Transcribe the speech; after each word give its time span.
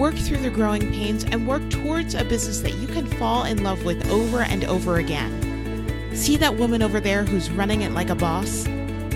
work 0.00 0.14
through 0.14 0.38
the 0.38 0.48
growing 0.48 0.90
pains, 0.92 1.24
and 1.24 1.46
work 1.46 1.68
towards 1.68 2.14
a 2.14 2.24
business 2.24 2.60
that 2.60 2.74
you 2.76 2.86
can 2.86 3.06
fall 3.06 3.44
in 3.44 3.62
love 3.62 3.84
with 3.84 4.10
over 4.10 4.40
and 4.40 4.64
over 4.64 4.96
again. 4.96 6.16
See 6.16 6.38
that 6.38 6.56
woman 6.56 6.82
over 6.82 7.00
there 7.00 7.22
who's 7.22 7.50
running 7.50 7.82
it 7.82 7.92
like 7.92 8.08
a 8.08 8.14
boss? 8.14 8.66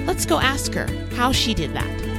Let's 0.05 0.27
go 0.27 0.39
ask 0.39 0.75
her 0.75 0.87
how 1.17 1.33
she 1.33 1.55
did 1.55 1.73
that. 1.73 2.14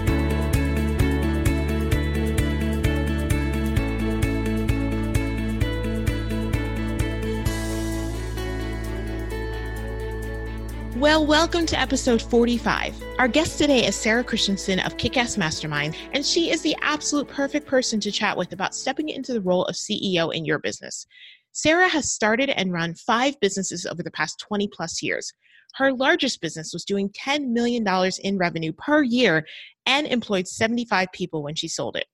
Well, 11.06 11.24
welcome 11.24 11.68
to 11.68 11.80
episode 11.80 12.20
45. 12.20 12.96
Our 13.20 13.28
guest 13.28 13.60
today 13.60 13.86
is 13.86 13.96
Sarah 13.96 14.24
Christensen 14.24 14.80
of 14.80 14.98
Kickass 14.98 15.38
Mastermind, 15.38 15.96
and 16.14 16.26
she 16.26 16.50
is 16.50 16.64
the 16.64 16.76
absolute 16.82 17.28
perfect 17.28 17.68
person 17.68 18.00
to 18.00 18.12
chat 18.12 18.36
with 18.36 18.54
about 18.54 18.74
stepping 18.74 19.10
into 19.10 19.32
the 19.32 19.42
role 19.42 19.66
of 19.66 19.76
CEO 19.76 20.34
in 20.34 20.46
your 20.46 20.58
business. 20.58 21.06
Sarah 21.52 21.88
has 21.88 22.12
started 22.12 22.50
and 22.50 22.74
run 22.74 22.96
five 22.96 23.40
businesses 23.40 23.86
over 23.86 24.02
the 24.02 24.10
past 24.10 24.40
20 24.40 24.68
plus 24.70 25.04
years. 25.04 25.32
Her 25.76 25.94
largest 25.94 26.42
business 26.42 26.74
was 26.74 26.86
doing 26.86 27.10
$10 27.10 27.50
million 27.50 27.86
in 28.24 28.40
revenue 28.40 28.74
per 28.74 29.04
year 29.04 29.46
and 29.86 30.08
employed 30.08 30.48
75 30.48 31.10
people 31.14 31.44
when 31.44 31.54
she 31.54 31.68
sold 31.68 31.98
it. 31.98 32.08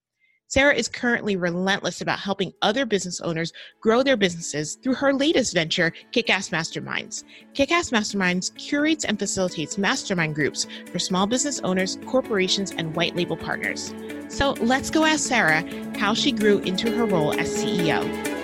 Sarah 0.52 0.76
is 0.76 0.90
currently 0.90 1.38
relentless 1.38 2.02
about 2.02 2.20
helping 2.20 2.52
other 2.62 2.86
business 2.86 3.22
owners 3.22 3.54
grow 3.80 4.04
their 4.04 4.18
businesses 4.18 4.76
through 4.76 4.96
her 4.96 5.14
latest 5.14 5.54
venture, 5.54 5.94
Kickass 6.12 6.50
Masterminds. 6.50 7.24
Kickass 7.54 7.90
Masterminds 7.90 8.54
curates 8.58 9.06
and 9.06 9.18
facilitates 9.18 9.78
mastermind 9.78 10.36
groups 10.36 10.68
for 10.92 11.00
small 11.00 11.26
business 11.26 11.62
owners, 11.62 11.98
corporations, 12.06 12.72
and 12.72 12.94
white 12.98 13.16
label 13.16 13.38
partners. 13.38 13.94
So 14.28 14.52
let's 14.60 14.90
go 14.90 15.06
ask 15.06 15.26
Sarah 15.26 15.64
how 15.98 16.14
she 16.14 16.34
grew 16.34 16.60
into 16.60 16.92
her 16.98 17.06
role 17.06 17.32
as 17.40 17.48
CEO. 17.48 18.41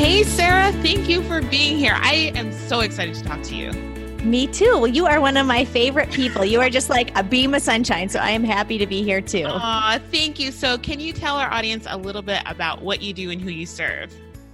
Hey, 0.00 0.22
Sarah, 0.22 0.72
thank 0.80 1.10
you 1.10 1.22
for 1.24 1.42
being 1.42 1.76
here. 1.76 1.92
I 1.94 2.32
am 2.34 2.52
so 2.52 2.80
excited 2.80 3.14
to 3.16 3.22
talk 3.22 3.42
to 3.42 3.54
you. 3.54 3.70
Me 4.24 4.46
too. 4.46 4.78
Well, 4.78 4.86
you 4.86 5.04
are 5.04 5.20
one 5.20 5.36
of 5.36 5.46
my 5.46 5.62
favorite 5.62 6.10
people. 6.10 6.42
You 6.42 6.58
are 6.62 6.70
just 6.70 6.88
like 6.88 7.14
a 7.18 7.22
beam 7.22 7.52
of 7.52 7.60
sunshine. 7.60 8.08
So 8.08 8.18
I 8.18 8.30
am 8.30 8.42
happy 8.42 8.78
to 8.78 8.86
be 8.86 9.02
here 9.02 9.20
too. 9.20 9.44
Aw, 9.46 10.00
thank 10.10 10.40
you. 10.40 10.52
So, 10.52 10.78
can 10.78 11.00
you 11.00 11.12
tell 11.12 11.36
our 11.36 11.52
audience 11.52 11.86
a 11.86 11.98
little 11.98 12.22
bit 12.22 12.40
about 12.46 12.80
what 12.80 13.02
you 13.02 13.12
do 13.12 13.30
and 13.30 13.42
who 13.42 13.50
you 13.50 13.66
serve? 13.66 14.10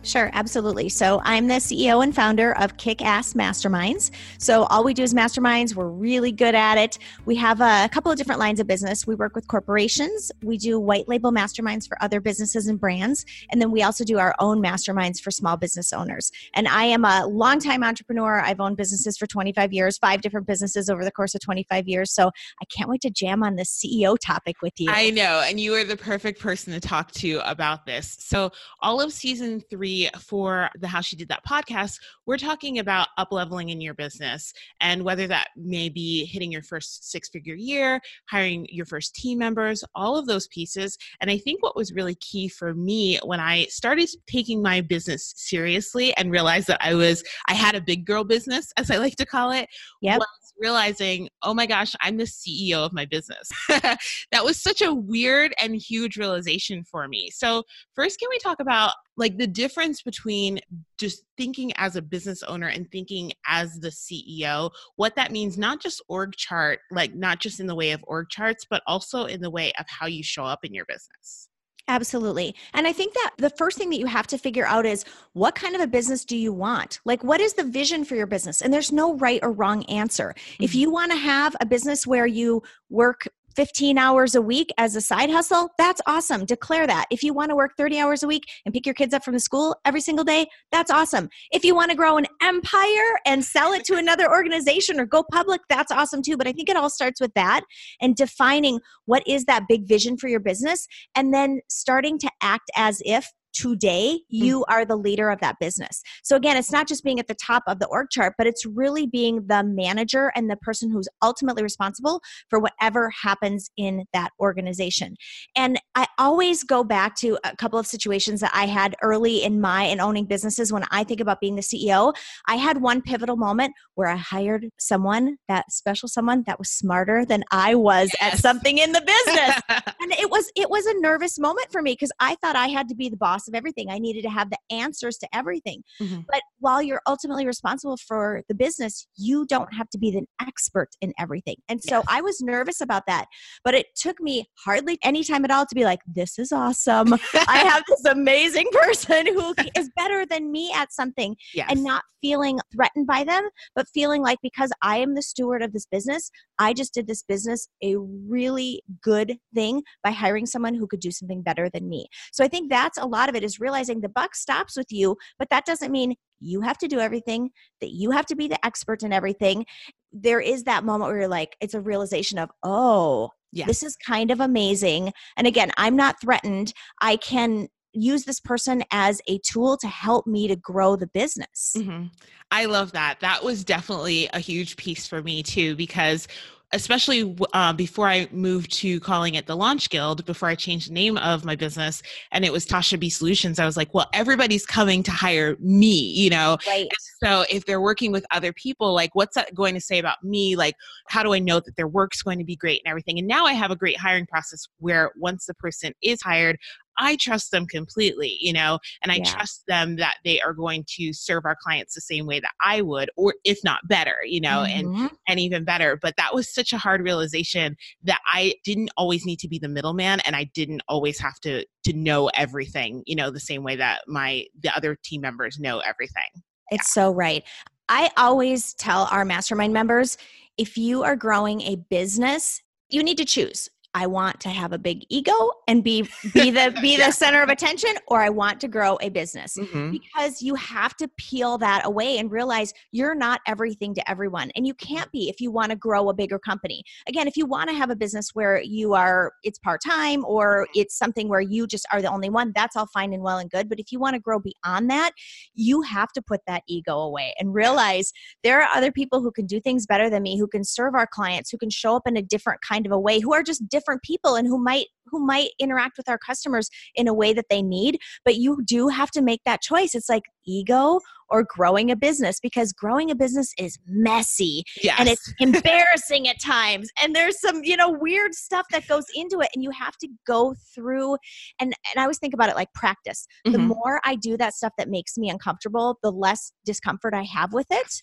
Sure, 0.06 0.30
absolutely. 0.34 0.88
So 0.88 1.20
I'm 1.24 1.48
the 1.48 1.54
CEO 1.54 2.00
and 2.00 2.14
founder 2.14 2.56
of 2.58 2.76
Kick 2.76 3.02
Ass 3.02 3.32
Masterminds. 3.32 4.12
So 4.38 4.62
all 4.66 4.84
we 4.84 4.94
do 4.94 5.02
is 5.02 5.12
masterminds. 5.12 5.74
We're 5.74 5.88
really 5.88 6.30
good 6.30 6.54
at 6.54 6.78
it. 6.78 6.98
We 7.24 7.34
have 7.36 7.60
a 7.60 7.88
couple 7.90 8.12
of 8.12 8.16
different 8.16 8.38
lines 8.38 8.60
of 8.60 8.68
business. 8.68 9.04
We 9.04 9.16
work 9.16 9.34
with 9.34 9.48
corporations. 9.48 10.30
We 10.44 10.58
do 10.58 10.78
white 10.78 11.08
label 11.08 11.32
masterminds 11.32 11.88
for 11.88 12.00
other 12.00 12.20
businesses 12.20 12.68
and 12.68 12.78
brands. 12.78 13.26
And 13.50 13.60
then 13.60 13.72
we 13.72 13.82
also 13.82 14.04
do 14.04 14.20
our 14.20 14.32
own 14.38 14.62
masterminds 14.62 15.20
for 15.20 15.32
small 15.32 15.56
business 15.56 15.92
owners. 15.92 16.30
And 16.54 16.68
I 16.68 16.84
am 16.84 17.04
a 17.04 17.26
longtime 17.26 17.82
entrepreneur. 17.82 18.40
I've 18.40 18.60
owned 18.60 18.76
businesses 18.76 19.18
for 19.18 19.26
25 19.26 19.72
years, 19.72 19.98
five 19.98 20.20
different 20.20 20.46
businesses 20.46 20.88
over 20.88 21.02
the 21.02 21.10
course 21.10 21.34
of 21.34 21.40
25 21.40 21.88
years. 21.88 22.12
So 22.12 22.28
I 22.28 22.64
can't 22.66 22.88
wait 22.88 23.00
to 23.00 23.10
jam 23.10 23.42
on 23.42 23.56
this 23.56 23.76
CEO 23.76 24.16
topic 24.24 24.62
with 24.62 24.74
you. 24.78 24.88
I 24.88 25.10
know. 25.10 25.42
And 25.44 25.58
you 25.58 25.74
are 25.74 25.82
the 25.82 25.96
perfect 25.96 26.40
person 26.40 26.72
to 26.74 26.80
talk 26.80 27.10
to 27.12 27.40
about 27.44 27.86
this. 27.86 28.16
So, 28.20 28.52
all 28.80 29.00
of 29.00 29.12
season 29.12 29.60
three 29.68 29.95
for 30.18 30.70
the 30.78 30.88
How 30.88 31.00
She 31.00 31.16
Did 31.16 31.28
That 31.28 31.44
podcast, 31.44 31.98
we're 32.26 32.38
talking 32.38 32.78
about 32.78 33.08
up 33.18 33.28
leveling 33.30 33.70
in 33.70 33.80
your 33.80 33.94
business 33.94 34.52
and 34.80 35.02
whether 35.02 35.26
that 35.26 35.48
may 35.56 35.88
be 35.88 36.24
hitting 36.24 36.52
your 36.52 36.62
first 36.62 37.10
six 37.10 37.28
figure 37.28 37.54
year, 37.54 38.00
hiring 38.28 38.66
your 38.70 38.86
first 38.86 39.14
team 39.14 39.38
members, 39.38 39.82
all 39.94 40.16
of 40.16 40.26
those 40.26 40.48
pieces. 40.48 40.96
And 41.20 41.30
I 41.30 41.38
think 41.38 41.62
what 41.62 41.76
was 41.76 41.92
really 41.92 42.14
key 42.16 42.48
for 42.48 42.74
me 42.74 43.18
when 43.24 43.40
I 43.40 43.66
started 43.66 44.08
taking 44.26 44.62
my 44.62 44.80
business 44.80 45.32
seriously 45.36 46.16
and 46.16 46.30
realized 46.30 46.66
that 46.68 46.84
I 46.84 46.94
was, 46.94 47.24
I 47.48 47.54
had 47.54 47.74
a 47.74 47.80
big 47.80 48.04
girl 48.04 48.24
business, 48.24 48.72
as 48.76 48.90
I 48.90 48.96
like 48.96 49.16
to 49.16 49.26
call 49.26 49.52
it, 49.52 49.68
Yep. 50.02 50.18
was 50.18 50.52
realizing, 50.58 51.28
oh 51.42 51.54
my 51.54 51.66
gosh, 51.66 51.94
I'm 52.00 52.16
the 52.16 52.24
CEO 52.24 52.78
of 52.78 52.92
my 52.92 53.04
business. 53.04 53.50
that 53.68 54.44
was 54.44 54.60
such 54.60 54.82
a 54.82 54.94
weird 54.94 55.54
and 55.60 55.76
huge 55.76 56.16
realization 56.16 56.84
for 56.84 57.08
me. 57.08 57.30
So, 57.30 57.64
first, 57.94 58.18
can 58.18 58.28
we 58.30 58.38
talk 58.38 58.60
about 58.60 58.92
like 59.16 59.38
the 59.38 59.46
difference 59.46 60.02
between 60.02 60.60
just 60.98 61.24
thinking 61.36 61.72
as 61.76 61.96
a 61.96 62.02
business 62.02 62.42
owner 62.42 62.68
and 62.68 62.90
thinking 62.90 63.32
as 63.46 63.78
the 63.80 63.88
CEO, 63.88 64.70
what 64.96 65.16
that 65.16 65.32
means, 65.32 65.56
not 65.58 65.80
just 65.80 66.02
org 66.08 66.34
chart, 66.36 66.80
like 66.90 67.14
not 67.14 67.40
just 67.40 67.60
in 67.60 67.66
the 67.66 67.74
way 67.74 67.92
of 67.92 68.04
org 68.06 68.28
charts, 68.28 68.66
but 68.68 68.82
also 68.86 69.24
in 69.24 69.40
the 69.40 69.50
way 69.50 69.72
of 69.78 69.86
how 69.88 70.06
you 70.06 70.22
show 70.22 70.44
up 70.44 70.64
in 70.64 70.74
your 70.74 70.84
business? 70.86 71.48
Absolutely. 71.88 72.54
And 72.74 72.86
I 72.86 72.92
think 72.92 73.14
that 73.14 73.30
the 73.38 73.50
first 73.50 73.78
thing 73.78 73.90
that 73.90 74.00
you 74.00 74.06
have 74.06 74.26
to 74.28 74.38
figure 74.38 74.66
out 74.66 74.84
is 74.84 75.04
what 75.34 75.54
kind 75.54 75.76
of 75.76 75.80
a 75.80 75.86
business 75.86 76.24
do 76.24 76.36
you 76.36 76.52
want? 76.52 76.98
Like, 77.04 77.22
what 77.22 77.40
is 77.40 77.54
the 77.54 77.62
vision 77.62 78.04
for 78.04 78.16
your 78.16 78.26
business? 78.26 78.60
And 78.60 78.74
there's 78.74 78.90
no 78.90 79.14
right 79.18 79.38
or 79.42 79.52
wrong 79.52 79.84
answer. 79.84 80.34
If 80.58 80.72
Mhm. 80.72 80.74
you 80.74 80.90
want 80.90 81.12
to 81.12 81.18
have 81.18 81.54
a 81.60 81.66
business 81.66 82.04
where 82.04 82.26
you 82.26 82.62
work 82.90 83.28
15 83.56 83.96
hours 83.96 84.34
a 84.34 84.42
week 84.42 84.72
as 84.78 84.94
a 84.94 85.00
side 85.00 85.30
hustle, 85.30 85.70
that's 85.78 86.00
awesome. 86.06 86.44
Declare 86.44 86.86
that. 86.86 87.06
If 87.10 87.22
you 87.22 87.32
want 87.32 87.50
to 87.50 87.56
work 87.56 87.72
30 87.76 87.98
hours 87.98 88.22
a 88.22 88.26
week 88.26 88.44
and 88.64 88.74
pick 88.74 88.84
your 88.84 88.94
kids 88.94 89.14
up 89.14 89.24
from 89.24 89.34
the 89.34 89.40
school 89.40 89.74
every 89.84 90.02
single 90.02 90.24
day, 90.24 90.46
that's 90.70 90.90
awesome. 90.90 91.30
If 91.50 91.64
you 91.64 91.74
want 91.74 91.90
to 91.90 91.96
grow 91.96 92.18
an 92.18 92.26
empire 92.42 93.18
and 93.24 93.44
sell 93.44 93.72
it 93.72 93.84
to 93.86 93.96
another 93.98 94.30
organization 94.30 95.00
or 95.00 95.06
go 95.06 95.24
public, 95.32 95.62
that's 95.68 95.90
awesome 95.90 96.22
too. 96.22 96.36
But 96.36 96.46
I 96.46 96.52
think 96.52 96.68
it 96.68 96.76
all 96.76 96.90
starts 96.90 97.20
with 97.20 97.32
that 97.34 97.62
and 98.00 98.14
defining 98.14 98.80
what 99.06 99.26
is 99.26 99.46
that 99.46 99.64
big 99.68 99.88
vision 99.88 100.16
for 100.18 100.28
your 100.28 100.40
business 100.40 100.86
and 101.14 101.32
then 101.32 101.60
starting 101.68 102.18
to 102.18 102.30
act 102.42 102.70
as 102.76 103.00
if 103.04 103.32
today 103.56 104.20
you 104.28 104.60
mm. 104.60 104.64
are 104.68 104.84
the 104.84 104.96
leader 104.96 105.30
of 105.30 105.40
that 105.40 105.56
business. 105.60 106.02
So 106.22 106.36
again, 106.36 106.56
it's 106.56 106.72
not 106.72 106.88
just 106.88 107.04
being 107.04 107.18
at 107.18 107.26
the 107.26 107.34
top 107.34 107.62
of 107.66 107.78
the 107.78 107.86
org 107.86 108.08
chart, 108.10 108.34
but 108.36 108.46
it's 108.46 108.66
really 108.66 109.06
being 109.06 109.46
the 109.46 109.64
manager 109.64 110.32
and 110.34 110.50
the 110.50 110.56
person 110.56 110.90
who's 110.90 111.08
ultimately 111.22 111.62
responsible 111.62 112.20
for 112.50 112.58
whatever 112.58 113.10
happens 113.22 113.70
in 113.76 114.04
that 114.12 114.30
organization. 114.40 115.16
And 115.56 115.80
I 115.94 116.06
always 116.18 116.64
go 116.64 116.84
back 116.84 117.16
to 117.16 117.38
a 117.44 117.56
couple 117.56 117.78
of 117.78 117.86
situations 117.86 118.40
that 118.40 118.52
I 118.54 118.66
had 118.66 118.96
early 119.02 119.42
in 119.42 119.60
my 119.60 119.84
and 119.84 120.00
owning 120.00 120.26
businesses 120.26 120.72
when 120.72 120.84
I 120.90 121.04
think 121.04 121.20
about 121.20 121.40
being 121.40 121.56
the 121.56 121.62
CEO. 121.62 122.14
I 122.48 122.56
had 122.56 122.82
one 122.82 123.02
pivotal 123.02 123.36
moment 123.36 123.72
where 123.94 124.08
I 124.08 124.16
hired 124.16 124.68
someone, 124.78 125.36
that 125.48 125.70
special 125.70 126.08
someone 126.08 126.44
that 126.46 126.58
was 126.58 126.70
smarter 126.70 127.24
than 127.24 127.44
I 127.50 127.74
was 127.74 128.10
at 128.20 128.38
something 128.38 128.78
in 128.78 128.92
the 128.92 129.00
business 129.00 129.60
and 130.00 130.12
it 130.12 130.30
was 130.30 130.50
it 130.56 130.70
was 130.70 130.86
a 130.86 131.00
nervous 131.00 131.38
moment 131.38 131.66
for 131.70 131.82
me 131.82 131.92
because 131.92 132.12
i 132.20 132.34
thought 132.36 132.56
i 132.56 132.68
had 132.68 132.88
to 132.88 132.94
be 132.94 133.08
the 133.08 133.16
boss 133.16 133.45
of 133.48 133.54
everything 133.54 133.90
i 133.90 133.98
needed 133.98 134.22
to 134.22 134.30
have 134.30 134.50
the 134.50 134.58
answers 134.70 135.16
to 135.18 135.28
everything 135.32 135.82
Mhm. 136.00 136.24
but 136.28 136.40
while 136.58 136.82
you're 136.82 137.02
ultimately 137.06 137.46
responsible 137.46 137.96
for 137.96 138.42
the 138.48 138.54
business 138.54 139.06
you 139.16 139.46
don't 139.46 139.72
have 139.74 139.88
to 139.90 139.98
be 139.98 140.10
the 140.10 140.24
expert 140.40 140.88
in 141.00 141.12
everything 141.18 141.56
and 141.68 141.82
so 141.82 141.96
Yes. 141.96 142.04
i 142.08 142.20
was 142.20 142.40
nervous 142.40 142.80
about 142.80 143.04
that 143.06 143.26
but 143.64 143.74
it 143.74 143.86
took 143.96 144.20
me 144.20 144.46
hardly 144.64 144.98
any 145.02 145.24
time 145.24 145.44
at 145.44 145.50
all 145.50 145.66
to 145.66 145.74
be 145.74 145.84
like 145.84 146.00
this 146.06 146.38
is 146.38 146.52
awesome 146.52 147.12
i 147.48 147.58
have 147.58 147.82
this 147.88 148.04
amazing 148.04 148.68
person 148.72 149.26
who 149.26 149.54
is 149.76 149.90
better 149.96 150.24
than 150.26 150.50
me 150.50 150.72
at 150.74 150.92
something 150.92 151.36
yes. 151.54 151.66
and 151.70 151.82
not 151.82 152.02
feeling 152.26 152.58
threatened 152.74 153.06
by 153.06 153.22
them, 153.22 153.48
but 153.76 153.86
feeling 153.94 154.20
like 154.20 154.38
because 154.42 154.72
I 154.82 154.96
am 154.96 155.14
the 155.14 155.22
steward 155.22 155.62
of 155.62 155.72
this 155.72 155.86
business, 155.86 156.28
I 156.58 156.72
just 156.72 156.92
did 156.92 157.06
this 157.06 157.22
business 157.22 157.68
a 157.84 157.94
really 157.96 158.82
good 159.00 159.36
thing 159.54 159.82
by 160.02 160.10
hiring 160.10 160.44
someone 160.44 160.74
who 160.74 160.88
could 160.88 160.98
do 160.98 161.12
something 161.12 161.42
better 161.42 161.70
than 161.70 161.88
me. 161.88 162.08
So 162.32 162.42
I 162.44 162.48
think 162.48 162.68
that's 162.68 162.98
a 162.98 163.06
lot 163.06 163.28
of 163.28 163.35
it 163.36 163.44
is 163.44 163.60
realizing 163.60 164.00
the 164.00 164.08
buck 164.08 164.34
stops 164.34 164.76
with 164.76 164.90
you, 164.90 165.16
but 165.38 165.48
that 165.50 165.64
doesn't 165.64 165.92
mean 165.92 166.14
you 166.40 166.60
have 166.62 166.78
to 166.78 166.88
do 166.88 166.98
everything, 166.98 167.50
that 167.80 167.90
you 167.90 168.10
have 168.10 168.26
to 168.26 168.36
be 168.36 168.48
the 168.48 168.64
expert 168.66 169.02
in 169.02 169.12
everything. 169.12 169.64
There 170.12 170.40
is 170.40 170.64
that 170.64 170.84
moment 170.84 171.10
where 171.10 171.20
you're 171.20 171.28
like, 171.28 171.56
it's 171.60 171.74
a 171.74 171.80
realization 171.80 172.38
of, 172.38 172.50
oh, 172.62 173.30
Yes. 173.52 173.68
this 173.68 173.82
is 173.82 173.96
kind 173.96 174.30
of 174.30 174.40
amazing. 174.40 175.12
And 175.36 175.46
again, 175.46 175.70
I'm 175.78 175.96
not 175.96 176.20
threatened. 176.20 176.74
I 177.00 177.16
can 177.16 177.68
use 177.94 178.24
this 178.24 178.40
person 178.40 178.84
as 178.90 179.22
a 179.28 179.38
tool 179.38 179.78
to 179.78 179.86
help 179.86 180.26
me 180.26 180.46
to 180.48 180.56
grow 180.56 180.96
the 180.96 181.06
business. 181.06 181.72
Mm-hmm. 181.74 182.08
I 182.50 182.66
love 182.66 182.92
that. 182.92 183.20
That 183.20 183.42
was 183.42 183.64
definitely 183.64 184.28
a 184.34 184.40
huge 184.40 184.76
piece 184.76 185.06
for 185.06 185.22
me 185.22 185.42
too, 185.42 185.74
because 185.74 186.28
especially 186.72 187.36
uh, 187.52 187.72
before 187.72 188.08
I 188.08 188.28
moved 188.32 188.72
to 188.74 188.98
calling 189.00 189.34
it 189.34 189.46
the 189.46 189.56
Launch 189.56 189.88
Guild, 189.88 190.24
before 190.26 190.48
I 190.48 190.54
changed 190.54 190.88
the 190.90 190.94
name 190.94 191.16
of 191.18 191.44
my 191.44 191.54
business, 191.54 192.02
and 192.32 192.44
it 192.44 192.52
was 192.52 192.66
Tasha 192.66 192.98
B 192.98 193.08
Solutions, 193.08 193.58
I 193.58 193.66
was 193.66 193.76
like, 193.76 193.94
well, 193.94 194.08
everybody's 194.12 194.66
coming 194.66 195.02
to 195.04 195.10
hire 195.10 195.56
me, 195.60 196.12
you 196.12 196.30
know? 196.30 196.58
Right. 196.66 196.88
So 197.22 197.44
if 197.50 197.64
they're 197.66 197.80
working 197.80 198.12
with 198.12 198.26
other 198.30 198.52
people, 198.52 198.92
like, 198.92 199.14
what's 199.14 199.34
that 199.36 199.54
going 199.54 199.74
to 199.74 199.80
say 199.80 199.98
about 199.98 200.22
me? 200.22 200.56
Like, 200.56 200.74
how 201.08 201.22
do 201.22 201.32
I 201.32 201.38
know 201.38 201.60
that 201.60 201.76
their 201.76 201.88
work's 201.88 202.22
going 202.22 202.38
to 202.38 202.44
be 202.44 202.56
great 202.56 202.82
and 202.84 202.90
everything? 202.90 203.18
And 203.18 203.28
now 203.28 203.46
I 203.46 203.52
have 203.52 203.70
a 203.70 203.76
great 203.76 203.98
hiring 203.98 204.26
process 204.26 204.66
where 204.78 205.12
once 205.16 205.46
the 205.46 205.54
person 205.54 205.92
is 206.02 206.20
hired, 206.20 206.58
I 206.98 207.16
trust 207.16 207.50
them 207.50 207.66
completely, 207.66 208.36
you 208.40 208.52
know, 208.52 208.78
and 209.02 209.12
I 209.12 209.16
yeah. 209.16 209.24
trust 209.24 209.64
them 209.66 209.96
that 209.96 210.16
they 210.24 210.40
are 210.40 210.52
going 210.52 210.84
to 210.96 211.12
serve 211.12 211.44
our 211.44 211.56
clients 211.60 211.94
the 211.94 212.00
same 212.00 212.26
way 212.26 212.40
that 212.40 212.52
I 212.62 212.82
would, 212.82 213.10
or 213.16 213.34
if 213.44 213.58
not 213.64 213.86
better, 213.88 214.16
you 214.24 214.40
know, 214.40 214.64
mm-hmm. 214.66 215.00
and 215.00 215.10
and 215.28 215.40
even 215.40 215.64
better. 215.64 215.98
But 216.00 216.14
that 216.16 216.34
was 216.34 216.52
such 216.52 216.72
a 216.72 216.78
hard 216.78 217.02
realization 217.02 217.76
that 218.04 218.20
I 218.32 218.54
didn't 218.64 218.90
always 218.96 219.24
need 219.24 219.38
to 219.40 219.48
be 219.48 219.58
the 219.58 219.68
middleman 219.68 220.20
and 220.26 220.36
I 220.36 220.44
didn't 220.54 220.82
always 220.88 221.18
have 221.20 221.38
to 221.40 221.64
to 221.84 221.92
know 221.92 222.28
everything, 222.34 223.02
you 223.06 223.16
know, 223.16 223.30
the 223.30 223.40
same 223.40 223.62
way 223.62 223.76
that 223.76 224.02
my 224.06 224.44
the 224.62 224.74
other 224.76 224.96
team 225.02 225.20
members 225.20 225.58
know 225.58 225.80
everything. 225.80 226.42
It's 226.70 226.96
yeah. 226.96 227.02
so 227.02 227.12
right. 227.12 227.44
I 227.88 228.10
always 228.16 228.74
tell 228.74 229.08
our 229.12 229.24
mastermind 229.24 229.72
members 229.72 230.18
if 230.58 230.78
you 230.78 231.02
are 231.02 231.16
growing 231.16 231.60
a 231.62 231.76
business, 231.76 232.62
you 232.88 233.02
need 233.02 233.18
to 233.18 233.24
choose. 233.24 233.68
I 233.96 234.06
want 234.06 234.40
to 234.40 234.50
have 234.50 234.74
a 234.74 234.78
big 234.78 235.06
ego 235.08 235.32
and 235.66 235.82
be 235.82 236.02
be 236.34 236.50
the 236.50 236.76
be 236.82 236.98
yeah. 236.98 237.06
the 237.06 237.12
center 237.12 237.42
of 237.42 237.48
attention 237.48 237.94
or 238.08 238.20
I 238.20 238.28
want 238.28 238.60
to 238.60 238.68
grow 238.68 238.98
a 239.00 239.08
business. 239.08 239.56
Mm-hmm. 239.56 239.92
Because 239.92 240.42
you 240.42 240.54
have 240.54 240.94
to 240.98 241.08
peel 241.16 241.56
that 241.58 241.86
away 241.86 242.18
and 242.18 242.30
realize 242.30 242.74
you're 242.92 243.14
not 243.14 243.40
everything 243.46 243.94
to 243.94 244.10
everyone 244.10 244.50
and 244.54 244.66
you 244.66 244.74
can't 244.74 245.10
be 245.12 245.30
if 245.30 245.40
you 245.40 245.50
want 245.50 245.70
to 245.70 245.76
grow 245.76 246.10
a 246.10 246.14
bigger 246.14 246.38
company. 246.38 246.84
Again, 247.08 247.26
if 247.26 247.38
you 247.38 247.46
want 247.46 247.70
to 247.70 247.74
have 247.74 247.88
a 247.88 247.96
business 247.96 248.34
where 248.34 248.60
you 248.60 248.92
are 248.92 249.32
it's 249.42 249.58
part-time 249.58 250.26
or 250.26 250.66
it's 250.74 250.98
something 250.98 251.30
where 251.30 251.40
you 251.40 251.66
just 251.66 251.86
are 251.90 252.02
the 252.02 252.12
only 252.12 252.28
one, 252.28 252.52
that's 252.54 252.76
all 252.76 252.86
fine 252.86 253.14
and 253.14 253.22
well 253.22 253.38
and 253.38 253.50
good, 253.50 253.66
but 253.66 253.80
if 253.80 253.90
you 253.92 253.98
want 253.98 254.12
to 254.12 254.20
grow 254.20 254.38
beyond 254.38 254.90
that, 254.90 255.12
you 255.54 255.80
have 255.80 256.12
to 256.12 256.20
put 256.20 256.42
that 256.46 256.64
ego 256.68 256.98
away 256.98 257.32
and 257.38 257.54
realize 257.54 258.12
there 258.44 258.60
are 258.60 258.68
other 258.76 258.92
people 258.92 259.22
who 259.22 259.32
can 259.32 259.46
do 259.46 259.58
things 259.58 259.86
better 259.86 260.10
than 260.10 260.22
me, 260.22 260.38
who 260.38 260.46
can 260.46 260.64
serve 260.64 260.94
our 260.94 261.06
clients, 261.06 261.50
who 261.50 261.56
can 261.56 261.70
show 261.70 261.96
up 261.96 262.02
in 262.06 262.18
a 262.18 262.22
different 262.22 262.60
kind 262.60 262.84
of 262.84 262.92
a 262.92 262.98
way, 262.98 263.20
who 263.20 263.32
are 263.32 263.42
just 263.42 263.66
different 263.70 263.85
different 263.86 264.02
people 264.02 264.34
and 264.34 264.46
who 264.46 264.62
might 264.62 264.86
who 265.08 265.24
might 265.24 265.50
interact 265.60 265.96
with 265.96 266.08
our 266.08 266.18
customers 266.18 266.68
in 266.96 267.06
a 267.06 267.14
way 267.14 267.32
that 267.32 267.46
they 267.48 267.62
need 267.62 267.98
but 268.24 268.36
you 268.36 268.60
do 268.64 268.88
have 268.88 269.10
to 269.10 269.22
make 269.22 269.40
that 269.44 269.62
choice 269.62 269.94
it's 269.94 270.08
like 270.08 270.24
ego 270.46 270.98
or 271.28 271.44
growing 271.44 271.90
a 271.90 271.96
business 271.96 272.38
because 272.40 272.72
growing 272.72 273.10
a 273.10 273.14
business 273.14 273.52
is 273.58 273.78
messy 273.86 274.64
yes. 274.82 274.96
and 274.98 275.08
it's 275.08 275.32
embarrassing 275.40 276.28
at 276.28 276.40
times 276.40 276.88
and 277.02 277.14
there's 277.14 277.40
some 277.40 277.62
you 277.62 277.76
know 277.76 277.90
weird 277.90 278.34
stuff 278.34 278.66
that 278.72 278.86
goes 278.88 279.04
into 279.14 279.40
it 279.40 279.48
and 279.54 279.62
you 279.62 279.70
have 279.70 279.96
to 279.96 280.08
go 280.26 280.54
through 280.74 281.16
and 281.60 281.72
and 281.92 282.00
I 282.00 282.02
always 282.02 282.18
think 282.18 282.34
about 282.34 282.48
it 282.48 282.56
like 282.56 282.72
practice 282.74 283.26
mm-hmm. 283.46 283.52
the 283.52 283.58
more 283.58 284.00
I 284.04 284.16
do 284.16 284.36
that 284.36 284.54
stuff 284.54 284.72
that 284.78 284.88
makes 284.88 285.16
me 285.16 285.30
uncomfortable 285.30 285.98
the 286.02 286.10
less 286.10 286.52
discomfort 286.64 287.14
I 287.14 287.22
have 287.22 287.52
with 287.52 287.66
it 287.70 288.02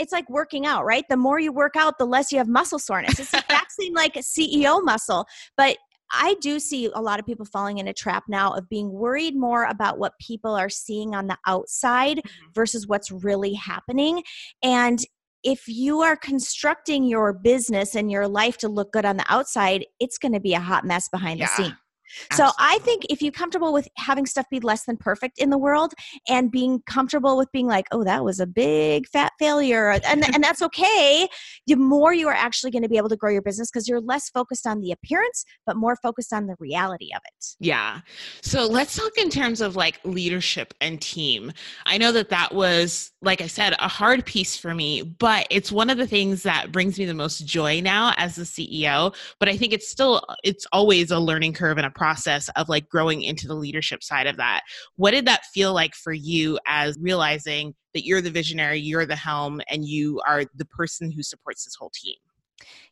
it's 0.00 0.12
like 0.12 0.28
working 0.30 0.66
out, 0.66 0.84
right? 0.86 1.04
The 1.08 1.16
more 1.16 1.38
you 1.38 1.52
work 1.52 1.76
out, 1.76 1.98
the 1.98 2.06
less 2.06 2.32
you 2.32 2.38
have 2.38 2.48
muscle 2.48 2.78
soreness. 2.78 3.20
It's 3.20 3.34
exactly 3.34 3.90
like 3.90 4.16
a 4.16 4.20
CEO 4.20 4.82
muscle. 4.82 5.26
But 5.56 5.76
I 6.10 6.34
do 6.40 6.58
see 6.58 6.90
a 6.92 7.00
lot 7.00 7.20
of 7.20 7.26
people 7.26 7.44
falling 7.44 7.78
in 7.78 7.86
a 7.86 7.92
trap 7.92 8.24
now 8.26 8.52
of 8.52 8.68
being 8.68 8.90
worried 8.90 9.36
more 9.36 9.64
about 9.64 9.98
what 9.98 10.14
people 10.18 10.56
are 10.56 10.70
seeing 10.70 11.14
on 11.14 11.26
the 11.26 11.36
outside 11.46 12.16
mm-hmm. 12.16 12.46
versus 12.54 12.88
what's 12.88 13.10
really 13.10 13.52
happening. 13.52 14.22
And 14.62 15.04
if 15.44 15.68
you 15.68 16.00
are 16.00 16.16
constructing 16.16 17.04
your 17.04 17.32
business 17.32 17.94
and 17.94 18.10
your 18.10 18.26
life 18.26 18.56
to 18.58 18.68
look 18.68 18.92
good 18.92 19.04
on 19.04 19.18
the 19.18 19.24
outside, 19.28 19.86
it's 20.00 20.18
going 20.18 20.32
to 20.32 20.40
be 20.40 20.54
a 20.54 20.60
hot 20.60 20.84
mess 20.84 21.08
behind 21.08 21.38
yeah. 21.38 21.46
the 21.46 21.62
scene. 21.62 21.76
Absolutely. 22.30 22.52
So 22.52 22.52
I 22.58 22.78
think 22.78 23.06
if 23.10 23.22
you're 23.22 23.32
comfortable 23.32 23.72
with 23.72 23.88
having 23.96 24.26
stuff 24.26 24.46
be 24.50 24.60
less 24.60 24.84
than 24.84 24.96
perfect 24.96 25.38
in 25.38 25.50
the 25.50 25.58
world 25.58 25.94
and 26.28 26.50
being 26.50 26.82
comfortable 26.86 27.36
with 27.36 27.50
being 27.52 27.66
like, 27.66 27.86
oh, 27.92 28.04
that 28.04 28.24
was 28.24 28.40
a 28.40 28.46
big 28.46 29.06
fat 29.08 29.32
failure, 29.38 29.90
and, 29.90 30.24
and 30.34 30.42
that's 30.42 30.62
okay, 30.62 31.28
the 31.66 31.76
more 31.76 32.12
you 32.12 32.28
are 32.28 32.34
actually 32.34 32.70
going 32.70 32.82
to 32.82 32.88
be 32.88 32.96
able 32.96 33.08
to 33.08 33.16
grow 33.16 33.30
your 33.30 33.42
business 33.42 33.70
because 33.70 33.88
you're 33.88 34.00
less 34.00 34.28
focused 34.30 34.66
on 34.66 34.80
the 34.80 34.92
appearance, 34.92 35.44
but 35.66 35.76
more 35.76 35.96
focused 35.96 36.32
on 36.32 36.46
the 36.46 36.56
reality 36.58 37.10
of 37.14 37.20
it. 37.24 37.46
Yeah. 37.58 38.00
So 38.42 38.66
let's 38.66 38.96
talk 38.96 39.16
in 39.18 39.30
terms 39.30 39.60
of 39.60 39.76
like 39.76 40.00
leadership 40.04 40.74
and 40.80 41.00
team. 41.00 41.52
I 41.86 41.98
know 41.98 42.12
that 42.12 42.30
that 42.30 42.54
was, 42.54 43.12
like 43.22 43.40
I 43.40 43.46
said, 43.46 43.74
a 43.78 43.88
hard 43.88 44.24
piece 44.24 44.56
for 44.56 44.74
me, 44.74 45.02
but 45.02 45.46
it's 45.50 45.70
one 45.72 45.90
of 45.90 45.98
the 45.98 46.06
things 46.06 46.42
that 46.42 46.72
brings 46.72 46.98
me 46.98 47.04
the 47.04 47.14
most 47.14 47.46
joy 47.46 47.80
now 47.80 48.14
as 48.16 48.36
the 48.36 48.42
CEO. 48.42 49.14
But 49.38 49.48
I 49.48 49.56
think 49.56 49.72
it's 49.72 49.88
still, 49.88 50.24
it's 50.44 50.66
always 50.72 51.10
a 51.10 51.18
learning 51.18 51.54
curve 51.54 51.78
and 51.78 51.86
a 51.86 51.90
process 52.00 52.48
of 52.56 52.70
like 52.70 52.88
growing 52.88 53.20
into 53.20 53.46
the 53.46 53.54
leadership 53.54 54.02
side 54.02 54.26
of 54.26 54.38
that. 54.38 54.62
What 54.96 55.10
did 55.10 55.26
that 55.26 55.44
feel 55.52 55.74
like 55.74 55.94
for 55.94 56.14
you 56.14 56.58
as 56.66 56.96
realizing 56.98 57.74
that 57.92 58.06
you're 58.06 58.22
the 58.22 58.30
visionary, 58.30 58.80
you're 58.80 59.04
the 59.04 59.16
helm, 59.16 59.60
and 59.68 59.84
you 59.84 60.18
are 60.26 60.44
the 60.54 60.64
person 60.64 61.10
who 61.10 61.22
supports 61.22 61.66
this 61.66 61.74
whole 61.78 61.90
team? 61.94 62.16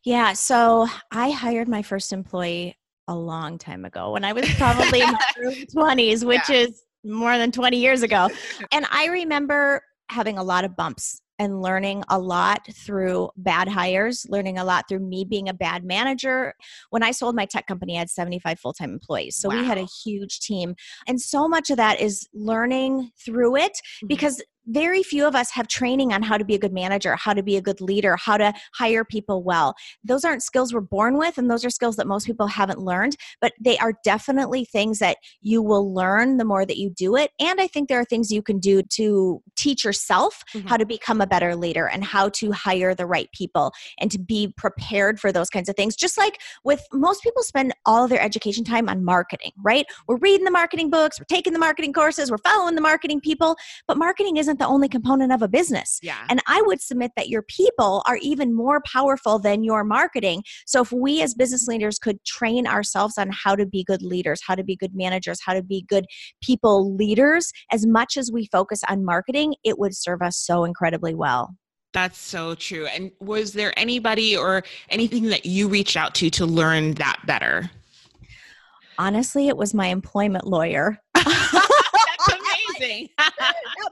Yeah, 0.03 0.33
so 0.33 0.85
I 1.11 1.31
hired 1.31 1.67
my 1.67 1.81
first 1.81 2.13
employee 2.13 2.77
a 3.07 3.15
long 3.15 3.57
time 3.57 3.83
ago 3.83 4.11
when 4.11 4.23
I 4.23 4.31
was 4.31 4.47
probably 4.57 5.01
in 5.01 5.11
my 5.11 5.19
early 5.39 5.65
20s, 5.65 6.23
which 6.23 6.47
yeah. 6.47 6.57
is 6.57 6.83
more 7.03 7.39
than 7.39 7.51
20 7.51 7.77
years 7.77 8.03
ago. 8.03 8.29
And 8.71 8.85
I 8.91 9.07
remember 9.07 9.81
having 10.09 10.37
a 10.37 10.43
lot 10.43 10.65
of 10.65 10.75
bumps 10.75 11.19
and 11.39 11.61
learning 11.61 12.03
a 12.09 12.19
lot 12.19 12.67
through 12.73 13.29
bad 13.37 13.67
hires, 13.67 14.25
learning 14.29 14.57
a 14.57 14.63
lot 14.63 14.87
through 14.87 14.99
me 14.99 15.23
being 15.23 15.49
a 15.49 15.53
bad 15.53 15.83
manager. 15.83 16.53
When 16.89 17.01
I 17.01 17.11
sold 17.11 17.35
my 17.35 17.45
tech 17.45 17.65
company, 17.65 17.95
I 17.95 17.99
had 17.99 18.09
75 18.09 18.59
full 18.59 18.73
time 18.73 18.91
employees. 18.91 19.37
So 19.37 19.49
wow. 19.49 19.59
we 19.59 19.65
had 19.65 19.77
a 19.77 19.87
huge 20.03 20.41
team. 20.41 20.75
And 21.07 21.19
so 21.19 21.47
much 21.47 21.69
of 21.69 21.77
that 21.77 21.99
is 21.99 22.27
learning 22.33 23.11
through 23.25 23.55
it 23.55 23.71
mm-hmm. 23.71 24.07
because 24.07 24.43
very 24.69 25.03
few 25.03 25.25
of 25.25 25.35
us 25.35 25.51
have 25.51 25.67
training 25.67 26.13
on 26.13 26.21
how 26.21 26.37
to 26.37 26.45
be 26.45 26.55
a 26.55 26.59
good 26.59 26.73
manager, 26.73 27.15
how 27.15 27.33
to 27.33 27.43
be 27.43 27.57
a 27.57 27.61
good 27.61 27.81
leader, 27.81 28.15
how 28.15 28.37
to 28.37 28.53
hire 28.73 29.03
people 29.03 29.43
well. 29.43 29.75
Those 30.03 30.23
aren't 30.23 30.43
skills 30.43 30.73
we're 30.73 30.81
born 30.81 31.17
with, 31.17 31.37
and 31.37 31.49
those 31.49 31.65
are 31.65 31.69
skills 31.69 31.95
that 31.95 32.07
most 32.07 32.25
people 32.25 32.47
haven't 32.47 32.79
learned, 32.79 33.15
but 33.41 33.53
they 33.59 33.77
are 33.79 33.93
definitely 34.03 34.65
things 34.65 34.99
that 34.99 35.17
you 35.41 35.61
will 35.61 35.93
learn 35.93 36.37
the 36.37 36.45
more 36.45 36.65
that 36.65 36.77
you 36.77 36.91
do 36.91 37.15
it. 37.15 37.31
And 37.39 37.59
I 37.59 37.67
think 37.67 37.89
there 37.89 37.99
are 37.99 38.05
things 38.05 38.31
you 38.31 38.41
can 38.41 38.59
do 38.59 38.83
to 38.83 39.41
teach 39.55 39.83
yourself 39.83 40.43
mm-hmm. 40.53 40.67
how 40.67 40.77
to 40.77 40.85
become 40.85 41.21
a 41.21 41.27
better 41.27 41.55
leader 41.55 41.87
and 41.87 42.03
how 42.03 42.29
to 42.29 42.51
hire 42.51 42.93
the 42.93 43.05
right 43.05 43.29
people 43.33 43.73
and 43.99 44.11
to 44.11 44.19
be 44.19 44.53
prepared 44.55 45.19
for 45.19 45.31
those 45.31 45.49
kinds 45.49 45.69
of 45.69 45.75
things. 45.75 45.95
Just 45.95 46.17
like 46.17 46.39
with 46.63 46.85
most 46.93 47.23
people 47.23 47.41
spend 47.41 47.73
all 47.85 48.03
of 48.03 48.09
their 48.09 48.21
education 48.21 48.63
time 48.63 48.87
on 48.87 49.03
marketing, 49.03 49.51
right? 49.63 49.85
We're 50.07 50.17
reading 50.17 50.45
the 50.45 50.51
marketing 50.51 50.89
books, 50.89 51.19
we're 51.19 51.25
taking 51.25 51.53
the 51.53 51.59
marketing 51.59 51.93
courses, 51.93 52.29
we're 52.29 52.37
following 52.37 52.75
the 52.75 52.81
marketing 52.81 53.21
people, 53.21 53.55
but 53.87 53.97
marketing 53.97 54.37
isn't 54.37 54.58
the 54.59 54.67
only 54.67 54.87
component 54.87 55.31
of 55.31 55.41
a 55.41 55.47
business. 55.47 55.99
Yeah. 56.01 56.25
And 56.29 56.41
I 56.47 56.61
would 56.65 56.81
submit 56.81 57.11
that 57.15 57.29
your 57.29 57.41
people 57.43 58.03
are 58.07 58.17
even 58.21 58.53
more 58.53 58.81
powerful 58.85 59.39
than 59.39 59.63
your 59.63 59.83
marketing. 59.83 60.43
So 60.67 60.81
if 60.81 60.91
we 60.91 61.21
as 61.21 61.33
business 61.33 61.67
leaders 61.67 61.97
could 61.97 62.23
train 62.25 62.67
ourselves 62.67 63.17
on 63.17 63.29
how 63.31 63.55
to 63.55 63.65
be 63.65 63.83
good 63.83 64.01
leaders, 64.01 64.41
how 64.45 64.55
to 64.55 64.63
be 64.63 64.75
good 64.75 64.93
managers, 64.93 65.39
how 65.43 65.53
to 65.53 65.63
be 65.63 65.85
good 65.87 66.05
people 66.41 66.95
leaders, 66.95 67.51
as 67.71 67.85
much 67.85 68.17
as 68.17 68.31
we 68.31 68.47
focus 68.51 68.81
on 68.87 69.03
marketing, 69.03 69.55
it 69.63 69.79
would 69.79 69.95
serve 69.95 70.21
us 70.21 70.37
so 70.37 70.63
incredibly 70.63 71.15
well. 71.15 71.55
That's 71.91 72.19
so 72.19 72.53
true. 72.53 72.85
And 72.85 73.11
was 73.19 73.53
there 73.53 73.73
anybody 73.77 74.37
or 74.37 74.63
anything 74.89 75.25
that 75.25 75.45
you 75.45 75.67
reached 75.67 75.97
out 75.97 76.13
to 76.15 76.29
to 76.31 76.45
learn 76.45 76.93
that 76.95 77.19
better? 77.25 77.71
Honestly, 78.99 79.47
it 79.47 79.57
was 79.57 79.73
my 79.73 79.87
employment 79.87 80.45
lawyer. 80.45 80.99
amazing. 82.79 83.09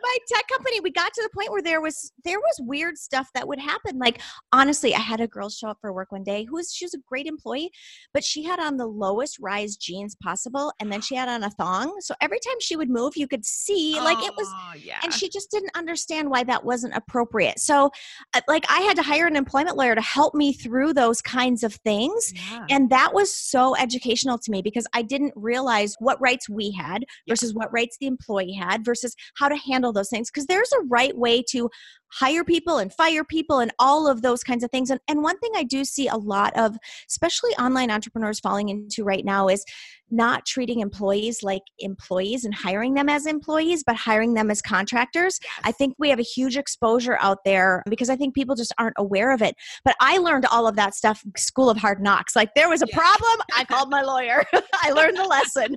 my 0.07 0.17
tech 0.27 0.47
company, 0.47 0.79
we 0.79 0.91
got 0.91 1.13
to 1.13 1.21
the 1.21 1.29
point 1.33 1.51
where 1.51 1.61
there 1.61 1.81
was 1.81 2.11
there 2.23 2.39
was 2.39 2.59
weird 2.59 2.97
stuff 2.97 3.29
that 3.33 3.47
would 3.47 3.59
happen. 3.59 3.97
Like 3.97 4.21
honestly, 4.51 4.95
I 4.95 4.99
had 4.99 5.21
a 5.21 5.27
girl 5.27 5.49
show 5.49 5.69
up 5.69 5.77
for 5.81 5.93
work 5.93 6.11
one 6.11 6.23
day 6.23 6.45
who 6.45 6.55
was 6.55 6.73
she 6.73 6.85
was 6.85 6.93
a 6.93 6.99
great 7.07 7.25
employee, 7.25 7.71
but 8.13 8.23
she 8.23 8.43
had 8.43 8.59
on 8.59 8.77
the 8.77 8.85
lowest 8.85 9.37
rise 9.39 9.75
jeans 9.75 10.15
possible, 10.15 10.71
and 10.79 10.91
then 10.91 11.01
she 11.01 11.15
had 11.15 11.29
on 11.29 11.43
a 11.43 11.49
thong. 11.51 11.95
So 11.99 12.15
every 12.21 12.39
time 12.39 12.55
she 12.59 12.75
would 12.75 12.89
move, 12.89 13.17
you 13.17 13.27
could 13.27 13.45
see 13.45 13.99
like 13.99 14.23
it 14.23 14.33
was, 14.35 14.47
yeah. 14.81 14.99
and 15.03 15.13
she 15.13 15.29
just 15.29 15.51
didn't 15.51 15.71
understand 15.75 16.29
why 16.29 16.43
that 16.43 16.63
wasn't 16.63 16.95
appropriate. 16.95 17.59
So, 17.59 17.91
uh, 18.33 18.41
like 18.47 18.65
I 18.69 18.81
had 18.81 18.95
to 18.97 19.03
hire 19.03 19.27
an 19.27 19.35
employment 19.35 19.77
lawyer 19.77 19.95
to 19.95 20.01
help 20.01 20.35
me 20.35 20.53
through 20.53 20.93
those 20.93 21.21
kinds 21.21 21.63
of 21.63 21.73
things, 21.75 22.33
yeah. 22.33 22.65
and 22.69 22.89
that 22.89 23.13
was 23.13 23.33
so 23.33 23.75
educational 23.75 24.37
to 24.39 24.51
me 24.51 24.61
because 24.61 24.87
I 24.93 25.01
didn't 25.01 25.33
realize 25.35 25.95
what 25.99 26.19
rights 26.21 26.49
we 26.49 26.71
had 26.71 27.05
versus 27.27 27.51
yeah. 27.51 27.57
what 27.59 27.73
rights 27.73 27.97
the 27.99 28.07
employee 28.07 28.53
had 28.53 28.76
versus 28.83 29.15
how 29.35 29.49
to 29.49 29.55
handle 29.55 29.93
those 29.93 30.09
things 30.09 30.29
because 30.29 30.45
there's 30.45 30.71
a 30.73 30.83
right 30.87 31.17
way 31.17 31.41
to 31.49 31.69
hire 32.11 32.43
people 32.43 32.77
and 32.77 32.93
fire 32.93 33.23
people 33.23 33.59
and 33.59 33.73
all 33.79 34.07
of 34.07 34.21
those 34.21 34.43
kinds 34.43 34.63
of 34.63 34.71
things. 34.71 34.89
And, 34.89 34.99
and 35.07 35.21
one 35.21 35.37
thing 35.39 35.51
I 35.55 35.63
do 35.63 35.85
see 35.85 36.07
a 36.07 36.15
lot 36.15 36.57
of, 36.57 36.77
especially 37.09 37.51
online 37.51 37.91
entrepreneurs 37.91 38.39
falling 38.39 38.69
into 38.69 39.03
right 39.03 39.25
now, 39.25 39.47
is 39.47 39.63
not 40.09 40.45
treating 40.45 40.79
employees 40.79 41.43
like 41.43 41.61
employees 41.79 42.45
and 42.45 42.53
hiring 42.53 42.93
them 42.93 43.09
as 43.09 43.25
employees, 43.25 43.83
but 43.85 43.95
hiring 43.95 44.33
them 44.33 44.49
as 44.49 44.61
contractors. 44.61 45.39
Yes. 45.43 45.51
I 45.65 45.71
think 45.71 45.95
we 45.97 46.09
have 46.09 46.19
a 46.19 46.23
huge 46.23 46.57
exposure 46.57 47.17
out 47.19 47.39
there 47.43 47.83
because 47.89 48.09
I 48.09 48.15
think 48.15 48.33
people 48.33 48.55
just 48.55 48.73
aren't 48.77 48.95
aware 48.97 49.31
of 49.31 49.41
it. 49.41 49.55
But 49.83 49.95
I 49.99 50.17
learned 50.17 50.45
all 50.45 50.67
of 50.67 50.75
that 50.77 50.95
stuff 50.95 51.23
school 51.35 51.69
of 51.69 51.77
hard 51.77 52.01
knocks. 52.01 52.35
Like 52.35 52.53
there 52.55 52.69
was 52.69 52.81
a 52.81 52.87
yeah. 52.89 52.97
problem, 52.97 53.41
I 53.55 53.63
called 53.69 53.89
my 53.89 54.01
lawyer. 54.01 54.43
I 54.83 54.91
learned 54.91 55.17
the 55.17 55.25
lesson. 55.25 55.75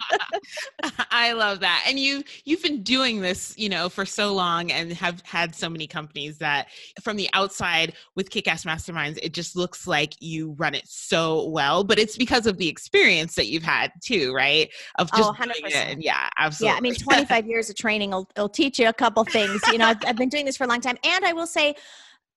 I 1.10 1.32
love 1.32 1.60
that. 1.60 1.84
And 1.86 1.98
you 1.98 2.22
you've 2.44 2.62
been 2.62 2.82
doing 2.82 3.20
this, 3.20 3.54
you 3.56 3.68
know, 3.68 3.88
for 3.88 4.06
so 4.06 4.32
long 4.32 4.70
and 4.70 4.92
have 4.92 5.22
had 5.22 5.54
so 5.54 5.68
many 5.68 5.86
companies 5.86 6.19
that 6.38 6.68
from 7.02 7.16
the 7.16 7.28
outside 7.32 7.94
with 8.14 8.30
kick-ass 8.30 8.64
masterminds, 8.64 9.18
it 9.22 9.32
just 9.32 9.56
looks 9.56 9.86
like 9.86 10.14
you 10.20 10.52
run 10.52 10.74
it 10.74 10.86
so 10.86 11.48
well, 11.48 11.84
but 11.84 11.98
it's 11.98 12.16
because 12.16 12.46
of 12.46 12.58
the 12.58 12.68
experience 12.68 13.34
that 13.34 13.46
you've 13.46 13.62
had 13.62 13.92
too, 14.02 14.32
right? 14.32 14.70
Of 14.98 15.10
oh, 15.12 15.16
just 15.16 15.30
oh, 15.30 15.68
100%. 15.68 15.96
Yeah, 15.98 16.28
absolutely. 16.38 16.72
Yeah, 16.72 16.78
I 16.78 16.80
mean 16.80 16.94
25 17.26 17.46
years 17.46 17.70
of 17.70 17.76
training 17.76 18.10
will, 18.10 18.28
will 18.36 18.48
teach 18.48 18.78
you 18.78 18.88
a 18.88 18.92
couple 18.92 19.24
things. 19.24 19.60
You 19.72 19.78
know, 19.78 19.86
I've, 19.86 19.98
I've 20.06 20.16
been 20.16 20.28
doing 20.28 20.44
this 20.44 20.56
for 20.56 20.64
a 20.64 20.68
long 20.68 20.80
time 20.80 20.98
and 21.04 21.24
I 21.24 21.32
will 21.32 21.46
say 21.46 21.74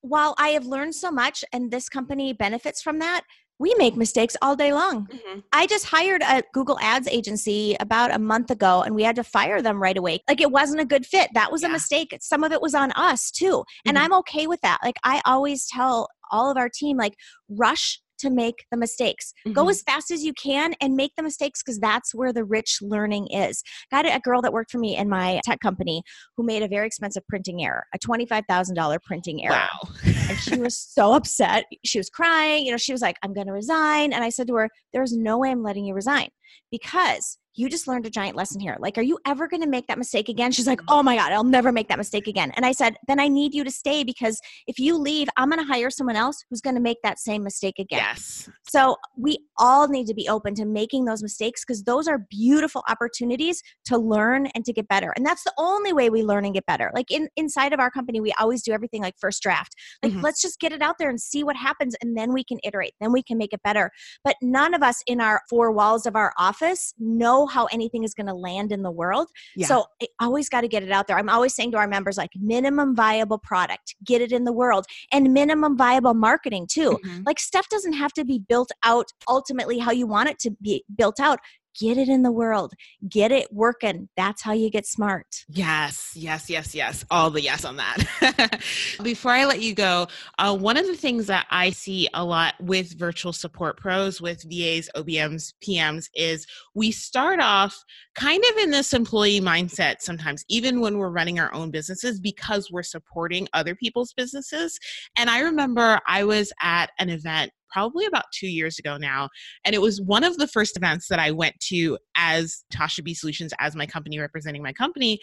while 0.00 0.34
I 0.38 0.48
have 0.48 0.66
learned 0.66 0.94
so 0.94 1.10
much 1.10 1.44
and 1.52 1.70
this 1.70 1.88
company 1.88 2.34
benefits 2.34 2.82
from 2.82 2.98
that, 2.98 3.22
we 3.58 3.74
make 3.78 3.96
mistakes 3.96 4.36
all 4.42 4.56
day 4.56 4.72
long. 4.72 5.06
Mm-hmm. 5.06 5.40
I 5.52 5.66
just 5.66 5.86
hired 5.86 6.22
a 6.22 6.42
Google 6.52 6.78
Ads 6.80 7.08
agency 7.08 7.76
about 7.80 8.14
a 8.14 8.18
month 8.18 8.50
ago 8.50 8.82
and 8.82 8.94
we 8.94 9.02
had 9.02 9.16
to 9.16 9.24
fire 9.24 9.62
them 9.62 9.80
right 9.80 9.96
away. 9.96 10.20
Like 10.28 10.40
it 10.40 10.50
wasn't 10.50 10.80
a 10.80 10.84
good 10.84 11.06
fit. 11.06 11.30
That 11.34 11.52
was 11.52 11.62
yeah. 11.62 11.68
a 11.68 11.72
mistake. 11.72 12.16
Some 12.20 12.42
of 12.42 12.52
it 12.52 12.60
was 12.60 12.74
on 12.74 12.92
us 12.92 13.30
too. 13.30 13.58
Mm-hmm. 13.58 13.88
And 13.88 13.98
I'm 13.98 14.12
okay 14.14 14.46
with 14.46 14.60
that. 14.62 14.78
Like 14.82 14.96
I 15.04 15.22
always 15.24 15.66
tell 15.66 16.08
all 16.30 16.50
of 16.50 16.56
our 16.56 16.68
team 16.68 16.96
like 16.96 17.14
rush 17.48 18.00
to 18.18 18.30
make 18.30 18.64
the 18.70 18.76
mistakes. 18.76 19.32
Mm-hmm. 19.40 19.54
Go 19.54 19.68
as 19.68 19.82
fast 19.82 20.10
as 20.10 20.24
you 20.24 20.32
can 20.34 20.74
and 20.80 20.94
make 20.94 21.12
the 21.16 21.22
mistakes 21.22 21.62
because 21.62 21.78
that's 21.78 22.14
where 22.14 22.32
the 22.32 22.44
rich 22.44 22.78
learning 22.80 23.28
is. 23.28 23.62
Got 23.90 24.06
a 24.06 24.20
girl 24.20 24.40
that 24.42 24.52
worked 24.52 24.70
for 24.70 24.78
me 24.78 24.96
in 24.96 25.08
my 25.08 25.40
tech 25.44 25.60
company 25.60 26.02
who 26.36 26.44
made 26.44 26.62
a 26.62 26.68
very 26.68 26.86
expensive 26.86 27.26
printing 27.28 27.64
error, 27.64 27.84
a 27.94 27.98
$25,000 27.98 29.02
printing 29.02 29.44
error. 29.44 29.52
Wow. 29.52 29.93
And 30.34 30.42
she 30.42 30.60
was 30.60 30.76
so 30.78 31.14
upset. 31.14 31.64
She 31.84 31.98
was 31.98 32.10
crying. 32.10 32.66
You 32.66 32.72
know, 32.72 32.76
she 32.76 32.92
was 32.92 33.02
like, 33.02 33.16
I'm 33.22 33.32
going 33.32 33.46
to 33.46 33.52
resign. 33.52 34.12
And 34.12 34.24
I 34.24 34.28
said 34.28 34.46
to 34.48 34.54
her, 34.56 34.70
There's 34.92 35.12
no 35.12 35.38
way 35.38 35.50
I'm 35.50 35.62
letting 35.62 35.84
you 35.84 35.94
resign 35.94 36.28
because 36.70 37.38
you 37.54 37.68
just 37.68 37.86
learned 37.86 38.06
a 38.06 38.10
giant 38.10 38.36
lesson 38.36 38.60
here. 38.60 38.76
Like, 38.80 38.98
are 38.98 39.02
you 39.02 39.18
ever 39.26 39.46
going 39.46 39.62
to 39.62 39.68
make 39.68 39.86
that 39.86 39.98
mistake 39.98 40.28
again? 40.28 40.50
She's 40.52 40.66
like, 40.66 40.80
oh 40.88 41.02
my 41.02 41.16
God, 41.16 41.32
I'll 41.32 41.44
never 41.44 41.72
make 41.72 41.88
that 41.88 41.98
mistake 41.98 42.26
again. 42.26 42.52
And 42.56 42.66
I 42.66 42.72
said, 42.72 42.96
then 43.06 43.20
I 43.20 43.28
need 43.28 43.54
you 43.54 43.64
to 43.64 43.70
stay 43.70 44.02
because 44.02 44.40
if 44.66 44.78
you 44.78 44.96
leave, 44.96 45.28
I'm 45.36 45.48
going 45.48 45.60
to 45.60 45.66
hire 45.66 45.90
someone 45.90 46.16
else 46.16 46.44
who's 46.50 46.60
going 46.60 46.74
to 46.74 46.80
make 46.80 46.98
that 47.02 47.18
same 47.18 47.44
mistake 47.44 47.78
again. 47.78 48.00
Yes. 48.00 48.48
So 48.68 48.96
we 49.16 49.38
all 49.58 49.88
need 49.88 50.06
to 50.08 50.14
be 50.14 50.28
open 50.28 50.54
to 50.56 50.64
making 50.64 51.04
those 51.04 51.22
mistakes 51.22 51.64
because 51.64 51.84
those 51.84 52.08
are 52.08 52.26
beautiful 52.28 52.82
opportunities 52.88 53.62
to 53.86 53.98
learn 53.98 54.46
and 54.48 54.64
to 54.64 54.72
get 54.72 54.88
better. 54.88 55.12
And 55.16 55.24
that's 55.24 55.44
the 55.44 55.52
only 55.56 55.92
way 55.92 56.10
we 56.10 56.22
learn 56.22 56.44
and 56.44 56.54
get 56.54 56.66
better. 56.66 56.90
Like 56.94 57.10
in 57.10 57.28
inside 57.36 57.72
of 57.72 57.80
our 57.80 57.90
company, 57.90 58.20
we 58.20 58.32
always 58.40 58.62
do 58.62 58.72
everything 58.72 59.02
like 59.02 59.14
first 59.18 59.42
draft. 59.42 59.74
Like, 60.02 60.12
mm-hmm. 60.12 60.22
let's 60.22 60.42
just 60.42 60.58
get 60.58 60.72
it 60.72 60.82
out 60.82 60.96
there 60.98 61.08
and 61.08 61.20
see 61.20 61.44
what 61.44 61.56
happens. 61.56 61.94
And 62.02 62.16
then 62.16 62.32
we 62.32 62.42
can 62.42 62.58
iterate, 62.64 62.94
then 63.00 63.12
we 63.12 63.22
can 63.22 63.38
make 63.38 63.52
it 63.52 63.62
better. 63.62 63.90
But 64.24 64.36
none 64.42 64.74
of 64.74 64.82
us 64.82 65.02
in 65.06 65.20
our 65.20 65.42
four 65.48 65.70
walls 65.70 66.06
of 66.06 66.16
our 66.16 66.32
office 66.38 66.94
know 66.98 67.43
how 67.46 67.66
anything 67.66 68.04
is 68.04 68.14
going 68.14 68.26
to 68.26 68.34
land 68.34 68.72
in 68.72 68.82
the 68.82 68.90
world. 68.90 69.28
Yeah. 69.56 69.66
So 69.66 69.84
I 70.02 70.06
always 70.20 70.48
got 70.48 70.62
to 70.62 70.68
get 70.68 70.82
it 70.82 70.90
out 70.90 71.06
there. 71.06 71.18
I'm 71.18 71.28
always 71.28 71.54
saying 71.54 71.72
to 71.72 71.78
our 71.78 71.88
members, 71.88 72.16
like 72.16 72.30
minimum 72.40 72.94
viable 72.94 73.38
product, 73.38 73.94
get 74.04 74.20
it 74.20 74.32
in 74.32 74.44
the 74.44 74.52
world, 74.52 74.86
and 75.12 75.32
minimum 75.32 75.76
viable 75.76 76.14
marketing 76.14 76.66
too. 76.66 76.98
Mm-hmm. 77.04 77.22
Like 77.26 77.38
stuff 77.38 77.68
doesn't 77.68 77.94
have 77.94 78.12
to 78.14 78.24
be 78.24 78.38
built 78.38 78.70
out 78.84 79.08
ultimately 79.28 79.78
how 79.78 79.92
you 79.92 80.06
want 80.06 80.28
it 80.28 80.38
to 80.40 80.50
be 80.62 80.84
built 80.96 81.20
out 81.20 81.38
get 81.78 81.98
it 81.98 82.08
in 82.08 82.22
the 82.22 82.32
world, 82.32 82.72
get 83.08 83.32
it 83.32 83.52
working. 83.52 84.08
That's 84.16 84.42
how 84.42 84.52
you 84.52 84.70
get 84.70 84.86
smart. 84.86 85.26
Yes, 85.48 86.12
yes, 86.14 86.48
yes, 86.48 86.74
yes. 86.74 87.04
All 87.10 87.30
the 87.30 87.42
yes 87.42 87.64
on 87.64 87.76
that. 87.76 88.62
Before 89.02 89.32
I 89.32 89.44
let 89.44 89.60
you 89.60 89.74
go, 89.74 90.08
uh, 90.38 90.56
one 90.56 90.76
of 90.76 90.86
the 90.86 90.96
things 90.96 91.26
that 91.26 91.46
I 91.50 91.70
see 91.70 92.08
a 92.14 92.24
lot 92.24 92.54
with 92.60 92.98
virtual 92.98 93.32
support 93.32 93.76
pros, 93.76 94.20
with 94.20 94.42
VAs, 94.42 94.88
OBMs, 94.96 95.54
PMs, 95.66 96.08
is 96.14 96.46
we 96.74 96.90
start 96.90 97.40
off 97.40 97.82
kind 98.14 98.42
of 98.52 98.58
in 98.58 98.70
this 98.70 98.92
employee 98.92 99.40
mindset 99.40 99.96
sometimes, 100.00 100.44
even 100.48 100.80
when 100.80 100.98
we're 100.98 101.10
running 101.10 101.40
our 101.40 101.52
own 101.52 101.70
businesses, 101.70 102.20
because 102.20 102.70
we're 102.70 102.82
supporting 102.82 103.48
other 103.52 103.74
people's 103.74 104.12
businesses. 104.12 104.78
And 105.16 105.28
I 105.28 105.40
remember 105.40 106.00
I 106.06 106.24
was 106.24 106.52
at 106.60 106.90
an 106.98 107.10
event 107.10 107.52
probably 107.74 108.06
about 108.06 108.24
two 108.32 108.46
years 108.46 108.78
ago 108.78 108.96
now. 108.96 109.28
And 109.64 109.74
it 109.74 109.80
was 109.80 110.00
one 110.00 110.22
of 110.22 110.36
the 110.38 110.46
first 110.46 110.76
events 110.76 111.08
that 111.08 111.18
I 111.18 111.32
went 111.32 111.58
to 111.68 111.98
as 112.16 112.64
Tasha 112.72 113.02
B 113.02 113.14
Solutions, 113.14 113.52
as 113.58 113.74
my 113.74 113.84
company 113.84 114.18
representing 114.18 114.62
my 114.62 114.72
company. 114.72 115.18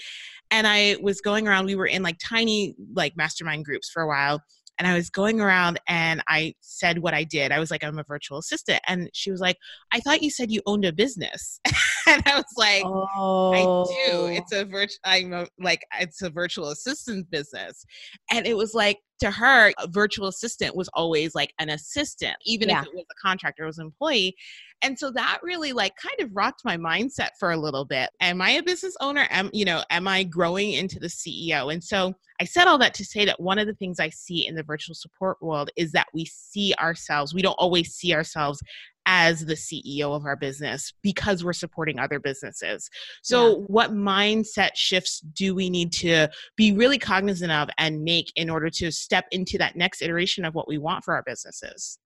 And 0.52 0.68
I 0.68 0.98
was 1.02 1.22
going 1.22 1.48
around, 1.48 1.66
we 1.66 1.76
were 1.76 1.86
in 1.86 2.04
like 2.04 2.18
tiny, 2.22 2.76
like 2.94 3.16
mastermind 3.16 3.64
groups 3.64 3.90
for 3.90 4.04
a 4.04 4.08
while 4.08 4.42
and 4.82 4.88
I 4.88 4.96
was 4.96 5.12
going 5.12 5.40
around 5.40 5.80
and 5.88 6.24
I 6.28 6.56
said 6.62 7.00
what 7.00 7.14
I 7.14 7.24
did. 7.24 7.52
I 7.52 7.60
was 7.60 7.70
like, 7.70 7.84
I'm 7.84 8.00
a 8.00 8.04
virtual 8.04 8.40
assistant. 8.40 8.82
And 8.88 9.12
she 9.14 9.30
was 9.30 9.40
like, 9.40 9.58
I 9.94 10.00
thought 10.00 10.24
you 10.24 10.32
said 10.32 10.50
you 10.50 10.62
owned 10.66 10.86
a 10.86 10.92
business. 10.92 11.60
and 12.08 12.24
I 12.26 12.36
was 12.36 12.46
like, 12.58 12.84
oh. 12.84 13.52
I 13.54 13.60
do. 13.62 14.12
Oh. 14.12 14.26
It's 14.26 14.52
a 14.52 14.66
virtual, 14.66 14.98
I'm 15.04 15.34
a, 15.34 15.46
like, 15.60 15.86
it's 16.00 16.24
a 16.24 16.32
virtual 16.32 16.70
assistant 16.70 17.30
business. 17.30 17.86
And 18.32 18.48
it 18.48 18.58
was 18.58 18.74
like, 18.74 18.98
to 19.22 19.32
her, 19.32 19.72
a 19.78 19.88
virtual 19.88 20.28
assistant 20.28 20.76
was 20.76 20.90
always 20.94 21.34
like 21.34 21.54
an 21.60 21.70
assistant, 21.70 22.36
even 22.46 22.70
yeah. 22.70 22.82
if 22.82 22.88
it 22.88 22.96
was 22.96 23.06
a 23.12 23.16
contractor, 23.22 23.64
it 23.64 23.68
was 23.68 23.78
an 23.78 23.86
employee. 23.86 24.36
And 24.84 24.98
so 24.98 25.12
that 25.12 25.40
really 25.44 25.74
like 25.74 25.94
kind 25.96 26.20
of 26.20 26.36
rocked 26.36 26.66
my 26.66 26.76
mindset 26.76 27.30
for 27.40 27.52
a 27.52 27.58
little 27.58 27.86
bit. 27.86 28.10
Am 28.20 28.42
I 28.42 28.52
a 28.52 28.64
business 28.64 28.96
owner? 29.00 29.28
Am, 29.30 29.50
you 29.54 29.64
know, 29.64 29.84
am 29.92 30.08
I 30.08 30.24
growing 30.24 30.74
into 30.74 31.00
the 31.00 31.08
CEO? 31.08 31.72
And 31.72 31.84
so 31.84 32.16
I 32.40 32.46
said 32.46 32.66
all 32.66 32.80
that 32.80 32.96
to 32.96 33.06
say 33.06 33.24
that 33.26 33.40
one 33.40 33.60
of 33.60 33.68
the 33.68 33.76
things 33.76 34.00
I 34.00 34.10
see 34.10 34.48
in 34.48 34.56
the 34.56 34.64
virtual 34.64 34.96
support 34.96 35.38
world 35.42 35.70
is 35.76 35.92
that 35.92 36.08
we 36.14 36.26
see 36.26 36.74
ourselves, 36.80 37.34
we 37.34 37.44
don't 37.44 37.54
always 37.54 37.94
see 37.94 38.16
ourselves 38.16 38.64
as 39.06 39.46
the 39.46 39.56
CEO 39.56 40.16
of 40.16 40.26
our 40.26 40.36
business 40.36 40.94
because 41.02 41.44
we're 41.44 41.54
supporting 41.54 42.00
other 42.00 42.20
businesses. 42.20 42.90
So, 43.22 43.50
yeah. 43.50 43.56
what 43.68 43.92
mindset 43.92 44.72
shifts 44.76 45.20
do 45.20 45.56
we 45.56 45.70
need 45.70 45.92
to 45.94 46.28
be 46.56 46.72
really 46.74 47.00
cognizant 47.00 47.52
of 47.52 47.70
and 47.78 48.04
make 48.04 48.32
in 48.36 48.50
order 48.50 48.70
to 48.70 48.92
step 48.92 49.26
into 49.32 49.58
that 49.58 49.76
next 49.76 50.02
iteration 50.02 50.46
of 50.46 50.56
what 50.56 50.68
we 50.68 50.78
want 50.78 51.04
for 51.04 51.14
our 51.14 51.24
businesses? 51.24 52.00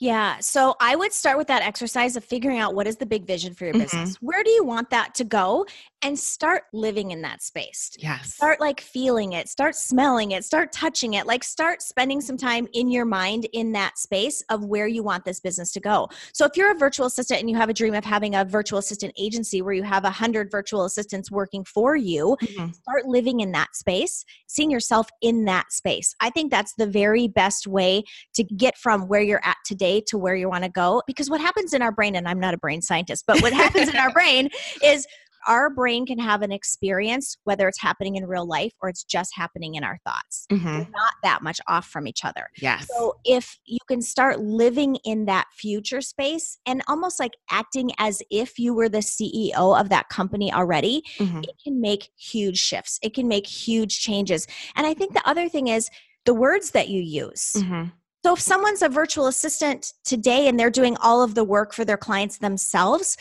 Yeah. 0.00 0.38
So 0.40 0.76
I 0.80 0.96
would 0.96 1.12
start 1.12 1.36
with 1.36 1.46
that 1.48 1.62
exercise 1.62 2.16
of 2.16 2.24
figuring 2.24 2.58
out 2.58 2.74
what 2.74 2.86
is 2.86 2.96
the 2.96 3.04
big 3.04 3.26
vision 3.26 3.52
for 3.52 3.66
your 3.66 3.74
mm-hmm. 3.74 3.82
business? 3.82 4.16
Where 4.22 4.42
do 4.42 4.50
you 4.50 4.64
want 4.64 4.88
that 4.90 5.14
to 5.16 5.24
go? 5.24 5.66
And 6.02 6.18
start 6.18 6.62
living 6.72 7.10
in 7.10 7.20
that 7.20 7.42
space. 7.42 7.90
Yes. 7.98 8.32
Start 8.32 8.60
like 8.60 8.80
feeling 8.80 9.34
it, 9.34 9.50
start 9.50 9.74
smelling 9.74 10.30
it, 10.30 10.46
start 10.46 10.72
touching 10.72 11.14
it. 11.14 11.26
Like 11.26 11.44
start 11.44 11.82
spending 11.82 12.22
some 12.22 12.38
time 12.38 12.66
in 12.72 12.90
your 12.90 13.04
mind 13.04 13.46
in 13.52 13.72
that 13.72 13.98
space 13.98 14.42
of 14.48 14.64
where 14.64 14.86
you 14.86 15.02
want 15.02 15.26
this 15.26 15.38
business 15.38 15.70
to 15.72 15.80
go. 15.80 16.08
So 16.32 16.46
if 16.46 16.56
you're 16.56 16.72
a 16.72 16.78
virtual 16.78 17.04
assistant 17.04 17.40
and 17.40 17.50
you 17.50 17.56
have 17.56 17.68
a 17.68 17.74
dream 17.74 17.92
of 17.92 18.06
having 18.06 18.34
a 18.34 18.46
virtual 18.46 18.78
assistant 18.78 19.12
agency 19.18 19.60
where 19.60 19.74
you 19.74 19.82
have 19.82 20.06
a 20.06 20.10
hundred 20.10 20.50
virtual 20.50 20.86
assistants 20.86 21.30
working 21.30 21.62
for 21.62 21.94
you, 21.94 22.38
mm-hmm. 22.42 22.72
start 22.72 23.04
living 23.04 23.40
in 23.40 23.52
that 23.52 23.76
space, 23.76 24.24
seeing 24.46 24.70
yourself 24.70 25.10
in 25.20 25.44
that 25.44 25.70
space. 25.70 26.14
I 26.20 26.30
think 26.30 26.50
that's 26.50 26.72
the 26.76 26.86
very 26.86 27.28
best 27.28 27.66
way 27.66 28.04
to 28.32 28.44
get 28.44 28.78
from 28.78 29.06
where 29.06 29.20
you're 29.20 29.44
at 29.44 29.58
today 29.66 29.89
to 30.06 30.18
where 30.18 30.34
you 30.34 30.48
want 30.48 30.64
to 30.64 30.70
go. 30.70 31.02
Because 31.06 31.28
what 31.28 31.40
happens 31.40 31.72
in 31.72 31.82
our 31.82 31.92
brain, 31.92 32.14
and 32.14 32.28
I'm 32.28 32.40
not 32.40 32.54
a 32.54 32.58
brain 32.58 32.82
scientist, 32.82 33.24
but 33.26 33.42
what 33.42 33.52
happens 33.52 33.88
in 33.88 33.96
our 33.96 34.12
brain 34.20 34.48
is 34.84 35.06
our 35.46 35.70
brain 35.70 36.06
can 36.06 36.18
have 36.18 36.42
an 36.42 36.52
experience, 36.52 37.36
whether 37.44 37.66
it's 37.68 37.80
happening 37.80 38.16
in 38.16 38.26
real 38.26 38.46
life 38.46 38.72
or 38.80 38.88
it's 38.88 39.04
just 39.04 39.34
happening 39.34 39.74
in 39.74 39.84
our 39.84 39.98
thoughts. 40.04 40.46
Mm-hmm. 40.50 40.90
not 40.90 41.14
that 41.22 41.42
much 41.42 41.60
off 41.68 41.86
from 41.86 42.06
each 42.06 42.24
other. 42.24 42.48
Yes. 42.60 42.86
So 42.94 43.16
if 43.24 43.58
you 43.64 43.78
can 43.88 44.02
start 44.02 44.40
living 44.40 44.96
in 45.04 45.24
that 45.26 45.46
future 45.56 46.00
space 46.00 46.58
and 46.66 46.82
almost 46.88 47.18
like 47.18 47.32
acting 47.50 47.90
as 47.98 48.22
if 48.30 48.58
you 48.58 48.74
were 48.74 48.88
the 48.88 48.98
CEO 48.98 49.80
of 49.80 49.88
that 49.88 50.08
company 50.08 50.52
already, 50.52 51.02
mm-hmm. 51.18 51.40
it 51.40 51.56
can 51.62 51.80
make 51.80 52.10
huge 52.18 52.58
shifts. 52.58 52.98
It 53.02 53.14
can 53.14 53.28
make 53.28 53.46
huge 53.46 54.00
changes. 54.00 54.46
And 54.76 54.86
I 54.86 54.94
think 54.94 55.14
the 55.14 55.26
other 55.28 55.48
thing 55.48 55.68
is 55.68 55.88
the 56.26 56.34
words 56.34 56.72
that 56.72 56.88
you 56.88 57.00
use. 57.00 57.54
Mm-hmm. 57.56 57.88
So 58.24 58.34
if 58.34 58.40
someone's 58.40 58.82
a 58.82 58.88
virtual 58.88 59.26
assistant 59.28 59.94
today 60.04 60.48
and 60.48 60.60
they're 60.60 60.70
doing 60.70 60.96
all 60.98 61.22
of 61.22 61.34
the 61.34 61.44
work 61.44 61.72
for 61.72 61.84
their 61.84 61.96
clients 61.96 62.38
themselves, 62.38 63.16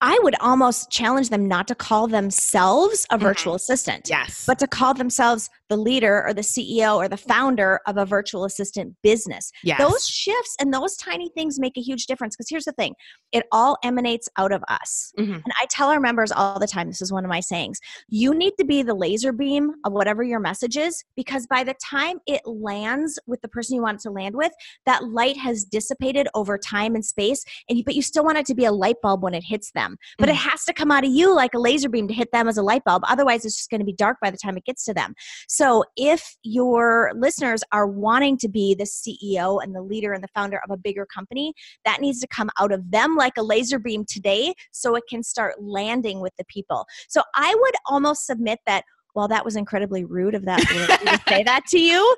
I 0.00 0.18
would 0.24 0.34
almost 0.40 0.90
challenge 0.90 1.30
them 1.30 1.46
not 1.46 1.68
to 1.68 1.76
call 1.76 2.08
themselves 2.08 3.06
a 3.12 3.18
virtual 3.18 3.52
mm-hmm. 3.52 3.56
assistant. 3.56 4.08
Yes. 4.10 4.44
But 4.44 4.58
to 4.58 4.66
call 4.66 4.94
themselves 4.94 5.48
the 5.72 5.76
leader 5.78 6.22
or 6.26 6.34
the 6.34 6.42
CEO 6.42 6.96
or 6.96 7.08
the 7.08 7.16
founder 7.16 7.80
of 7.86 7.96
a 7.96 8.04
virtual 8.04 8.44
assistant 8.44 8.94
business. 9.02 9.50
Yes. 9.64 9.78
Those 9.80 10.06
shifts 10.06 10.54
and 10.60 10.72
those 10.72 10.96
tiny 10.96 11.30
things 11.30 11.58
make 11.58 11.78
a 11.78 11.80
huge 11.80 12.04
difference 12.04 12.36
because 12.36 12.50
here's 12.50 12.66
the 12.66 12.72
thing 12.72 12.94
it 13.32 13.46
all 13.50 13.78
emanates 13.82 14.28
out 14.36 14.52
of 14.52 14.62
us. 14.68 15.14
Mhm. 15.18 15.36
And 15.36 15.52
I 15.58 15.66
tell 15.70 15.88
our 15.88 15.98
members 16.00 16.30
all 16.30 16.58
the 16.58 16.66
time 16.66 16.88
this 16.88 17.00
is 17.00 17.10
one 17.10 17.24
of 17.24 17.30
my 17.30 17.40
sayings 17.40 17.80
you 18.08 18.34
need 18.34 18.52
to 18.58 18.64
be 18.66 18.82
the 18.82 18.92
laser 18.92 19.32
beam 19.32 19.72
of 19.86 19.94
whatever 19.94 20.22
your 20.22 20.40
message 20.40 20.76
is 20.76 21.02
because 21.16 21.46
by 21.46 21.64
the 21.64 21.74
time 21.82 22.18
it 22.26 22.42
lands 22.44 23.18
with 23.26 23.40
the 23.40 23.48
person 23.48 23.74
you 23.74 23.82
want 23.82 24.00
it 24.00 24.02
to 24.02 24.10
land 24.10 24.34
with, 24.36 24.52
that 24.84 25.08
light 25.08 25.38
has 25.38 25.64
dissipated 25.64 26.28
over 26.34 26.58
time 26.58 26.94
and 26.94 27.04
space. 27.04 27.44
And 27.68 27.78
you, 27.78 27.84
but 27.84 27.94
you 27.94 28.02
still 28.02 28.24
want 28.24 28.36
it 28.38 28.46
to 28.46 28.54
be 28.54 28.66
a 28.66 28.72
light 28.72 28.96
bulb 29.02 29.22
when 29.22 29.32
it 29.32 29.44
hits 29.44 29.70
them. 29.72 29.96
But 30.18 30.28
it 30.28 30.36
has 30.36 30.64
to 30.64 30.74
come 30.74 30.90
out 30.90 31.04
of 31.04 31.10
you 31.10 31.34
like 31.34 31.54
a 31.54 31.58
laser 31.58 31.88
beam 31.88 32.08
to 32.08 32.14
hit 32.14 32.30
them 32.32 32.48
as 32.48 32.58
a 32.58 32.62
light 32.62 32.84
bulb. 32.84 33.02
Otherwise, 33.08 33.44
it's 33.46 33.56
just 33.56 33.70
going 33.70 33.80
to 33.80 33.86
be 33.86 33.94
dark 33.94 34.18
by 34.20 34.30
the 34.30 34.36
time 34.36 34.56
it 34.56 34.64
gets 34.64 34.84
to 34.84 34.94
them. 34.94 35.14
So 35.48 35.61
if 35.96 36.36
your 36.42 37.12
listeners 37.14 37.62
are 37.72 37.86
wanting 37.86 38.36
to 38.38 38.48
be 38.48 38.74
the 38.74 38.84
CEO 38.84 39.62
and 39.62 39.74
the 39.74 39.82
leader 39.82 40.12
and 40.12 40.22
the 40.22 40.28
founder 40.34 40.60
of 40.64 40.70
a 40.70 40.76
bigger 40.76 41.06
company, 41.06 41.52
that 41.84 42.00
needs 42.00 42.20
to 42.20 42.26
come 42.26 42.50
out 42.60 42.72
of 42.72 42.90
them 42.90 43.16
like 43.16 43.36
a 43.36 43.42
laser 43.42 43.78
beam 43.78 44.04
today 44.04 44.54
so 44.72 44.94
it 44.94 45.04
can 45.08 45.22
start 45.22 45.54
landing 45.60 46.20
with 46.20 46.32
the 46.38 46.44
people. 46.46 46.86
So 47.08 47.22
I 47.34 47.54
would 47.54 47.74
almost 47.86 48.26
submit 48.26 48.58
that 48.66 48.84
while 49.14 49.28
that 49.28 49.44
was 49.44 49.56
incredibly 49.56 50.04
rude 50.04 50.34
of 50.34 50.44
that 50.46 50.60
to 51.26 51.30
say 51.30 51.42
that 51.42 51.66
to 51.68 51.78
you, 51.78 52.16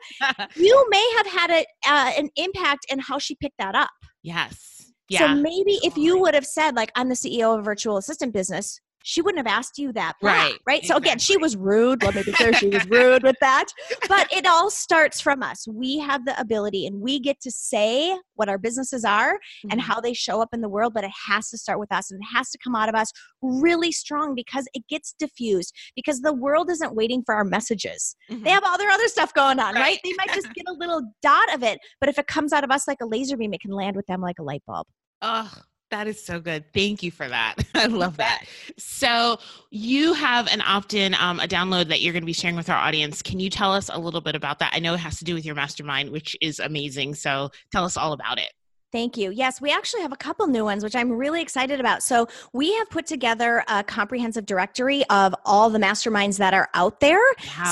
you 0.54 0.86
may 0.90 1.12
have 1.16 1.26
had 1.26 1.50
a, 1.50 1.66
uh, 1.86 2.12
an 2.18 2.30
impact 2.36 2.86
in 2.88 2.98
how 2.98 3.18
she 3.18 3.34
picked 3.34 3.58
that 3.58 3.74
up. 3.74 3.90
yes. 4.22 4.70
Yeah. 5.08 5.18
So 5.18 5.34
maybe 5.34 5.78
if 5.82 5.98
you 5.98 6.18
would 6.18 6.34
have 6.34 6.46
said, 6.46 6.76
like, 6.76 6.90
I'm 6.96 7.08
the 7.10 7.14
CEO 7.14 7.52
of 7.52 7.60
a 7.60 7.62
virtual 7.62 7.98
assistant 7.98 8.32
business, 8.32 8.80
she 9.06 9.20
wouldn't 9.22 9.46
have 9.46 9.54
asked 9.58 9.78
you 9.78 9.92
that. 9.92 10.14
back, 10.20 10.22
Right, 10.22 10.58
Right. 10.66 10.84
So 10.84 10.96
again, 10.96 11.18
she 11.18 11.36
was 11.36 11.56
rude. 11.56 12.02
Let 12.02 12.14
me 12.14 12.22
be 12.24 12.32
clear, 12.32 12.52
she 12.54 12.68
was 12.68 12.84
rude 12.88 13.22
with 13.22 13.36
that. 13.40 13.66
But 14.08 14.32
it 14.32 14.46
all 14.46 14.70
starts 14.70 15.20
from 15.20 15.42
us. 15.42 15.68
We 15.68 15.98
have 15.98 16.24
the 16.24 16.38
ability 16.40 16.86
and 16.86 17.00
we 17.00 17.20
get 17.20 17.40
to 17.42 17.50
say 17.50 18.18
what 18.34 18.48
our 18.48 18.58
businesses 18.58 19.04
are 19.04 19.38
and 19.70 19.80
Mhm. 19.80 19.84
how 19.84 20.00
they 20.00 20.12
show 20.14 20.40
up 20.40 20.48
in 20.52 20.60
the 20.62 20.68
world, 20.68 20.94
but 20.94 21.04
it 21.04 21.12
has 21.28 21.50
to 21.50 21.58
start 21.58 21.78
with 21.78 21.92
us 21.92 22.10
and 22.10 22.20
it 22.20 22.26
has 22.34 22.50
to 22.50 22.58
come 22.58 22.74
out 22.74 22.88
of 22.88 22.94
us 22.94 23.12
really 23.42 23.92
strong 23.92 24.34
because 24.34 24.66
it 24.74 24.86
gets 24.88 25.14
diffused 25.18 25.74
because 25.94 26.20
the 26.22 26.32
world 26.32 26.70
isn't 26.70 26.94
waiting 26.94 27.22
for 27.24 27.34
our 27.34 27.44
messages. 27.44 28.16
Mhm. 28.30 28.42
They 28.44 28.50
have 28.50 28.64
all 28.64 28.78
their 28.78 28.90
other 28.90 29.06
stuff 29.08 29.32
going 29.34 29.60
on, 29.60 29.74
right? 29.74 29.80
Right. 29.82 30.00
They 30.02 30.14
might 30.16 30.32
just 30.34 30.52
get 30.54 30.64
a 30.66 30.72
little 30.72 31.02
dot 31.22 31.54
of 31.54 31.62
it, 31.62 31.78
but 32.00 32.08
if 32.08 32.18
it 32.18 32.26
comes 32.26 32.52
out 32.52 32.64
of 32.64 32.70
us 32.70 32.88
like 32.88 32.98
a 33.02 33.06
laser 33.06 33.36
beam, 33.36 33.52
it 33.52 33.60
can 33.60 33.70
land 33.70 33.96
with 33.96 34.06
them 34.06 34.20
like 34.22 34.38
a 34.38 34.42
light 34.42 34.62
bulb. 34.66 34.86
Oh, 35.22 35.52
that 35.94 36.08
is 36.08 36.22
so 36.22 36.40
good. 36.40 36.64
Thank 36.72 37.04
you 37.04 37.12
for 37.12 37.28
that. 37.28 37.54
I 37.74 37.86
love 37.86 38.16
that. 38.16 38.46
So 38.76 39.38
you 39.70 40.12
have 40.14 40.48
an 40.48 40.60
opt-in, 40.60 41.14
um, 41.14 41.38
a 41.38 41.46
download 41.46 41.86
that 41.88 42.00
you're 42.00 42.12
going 42.12 42.22
to 42.22 42.26
be 42.26 42.32
sharing 42.32 42.56
with 42.56 42.68
our 42.68 42.76
audience. 42.76 43.22
Can 43.22 43.38
you 43.38 43.48
tell 43.48 43.72
us 43.72 43.88
a 43.92 43.98
little 43.98 44.20
bit 44.20 44.34
about 44.34 44.58
that? 44.58 44.72
I 44.74 44.80
know 44.80 44.94
it 44.94 45.00
has 45.00 45.18
to 45.18 45.24
do 45.24 45.34
with 45.34 45.44
your 45.44 45.54
mastermind, 45.54 46.10
which 46.10 46.36
is 46.40 46.58
amazing. 46.58 47.14
So 47.14 47.50
tell 47.70 47.84
us 47.84 47.96
all 47.96 48.12
about 48.12 48.38
it. 48.38 48.52
Thank 48.94 49.16
you. 49.16 49.32
Yes, 49.32 49.60
we 49.60 49.72
actually 49.72 50.02
have 50.02 50.12
a 50.12 50.16
couple 50.16 50.46
new 50.46 50.62
ones, 50.62 50.84
which 50.84 50.94
I'm 50.94 51.10
really 51.10 51.42
excited 51.42 51.80
about. 51.80 52.00
So, 52.04 52.28
we 52.52 52.72
have 52.74 52.88
put 52.90 53.06
together 53.06 53.64
a 53.66 53.82
comprehensive 53.82 54.46
directory 54.46 55.02
of 55.10 55.34
all 55.44 55.68
the 55.68 55.80
masterminds 55.80 56.38
that 56.38 56.54
are 56.54 56.68
out 56.74 57.00
there. 57.00 57.18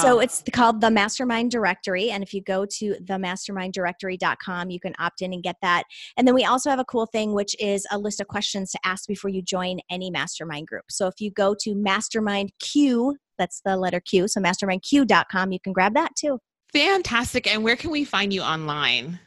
So, 0.00 0.18
it's 0.18 0.42
called 0.52 0.80
the 0.80 0.90
Mastermind 0.90 1.52
Directory. 1.52 2.10
And 2.10 2.24
if 2.24 2.34
you 2.34 2.42
go 2.42 2.66
to 2.66 2.96
themasterminddirectory.com, 3.04 4.70
you 4.70 4.80
can 4.80 4.94
opt 4.98 5.22
in 5.22 5.32
and 5.32 5.44
get 5.44 5.54
that. 5.62 5.84
And 6.16 6.26
then 6.26 6.34
we 6.34 6.44
also 6.44 6.70
have 6.70 6.80
a 6.80 6.84
cool 6.86 7.06
thing, 7.06 7.34
which 7.34 7.54
is 7.60 7.86
a 7.92 7.98
list 7.98 8.20
of 8.20 8.26
questions 8.26 8.72
to 8.72 8.80
ask 8.84 9.06
before 9.06 9.30
you 9.30 9.42
join 9.42 9.78
any 9.90 10.10
mastermind 10.10 10.66
group. 10.66 10.86
So, 10.90 11.06
if 11.06 11.20
you 11.20 11.30
go 11.30 11.54
to 11.60 11.72
Mastermind 11.76 12.50
Q, 12.58 13.16
that's 13.38 13.60
the 13.64 13.76
letter 13.76 14.00
Q, 14.00 14.26
so 14.26 14.40
mastermindq.com, 14.40 15.52
you 15.52 15.60
can 15.60 15.72
grab 15.72 15.94
that 15.94 16.16
too. 16.16 16.40
fantastic. 16.72 17.46
And 17.46 17.62
where 17.62 17.76
can 17.76 17.92
we 17.92 18.02
find 18.02 18.32
you 18.32 18.42
online? 18.42 19.20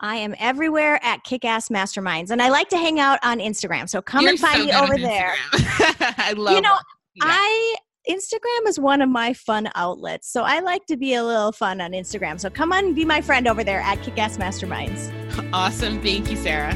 I 0.00 0.16
am 0.16 0.34
everywhere 0.38 1.00
at 1.02 1.24
Kickass 1.24 1.70
Masterminds, 1.70 2.30
and 2.30 2.42
I 2.42 2.50
like 2.50 2.68
to 2.68 2.76
hang 2.76 3.00
out 3.00 3.18
on 3.22 3.38
Instagram. 3.38 3.88
So 3.88 4.02
come 4.02 4.22
You're 4.22 4.32
and 4.32 4.40
find 4.40 4.58
so 4.58 4.66
me 4.66 4.72
over 4.72 4.98
there. 4.98 5.34
I 5.52 6.34
love 6.36 6.54
You 6.54 6.60
know, 6.60 6.76
yeah. 7.14 7.24
I 7.24 7.74
Instagram 8.08 8.68
is 8.68 8.78
one 8.78 9.00
of 9.00 9.08
my 9.08 9.32
fun 9.32 9.70
outlets, 9.74 10.30
so 10.30 10.42
I 10.42 10.60
like 10.60 10.84
to 10.86 10.98
be 10.98 11.14
a 11.14 11.24
little 11.24 11.50
fun 11.50 11.80
on 11.80 11.92
Instagram. 11.92 12.38
So 12.38 12.50
come 12.50 12.72
on, 12.72 12.86
and 12.86 12.94
be 12.94 13.06
my 13.06 13.22
friend 13.22 13.48
over 13.48 13.64
there 13.64 13.80
at 13.80 13.98
Kickass 14.00 14.36
Masterminds. 14.36 15.10
Awesome. 15.52 16.02
Thank 16.02 16.30
you, 16.30 16.36
Sarah. 16.36 16.74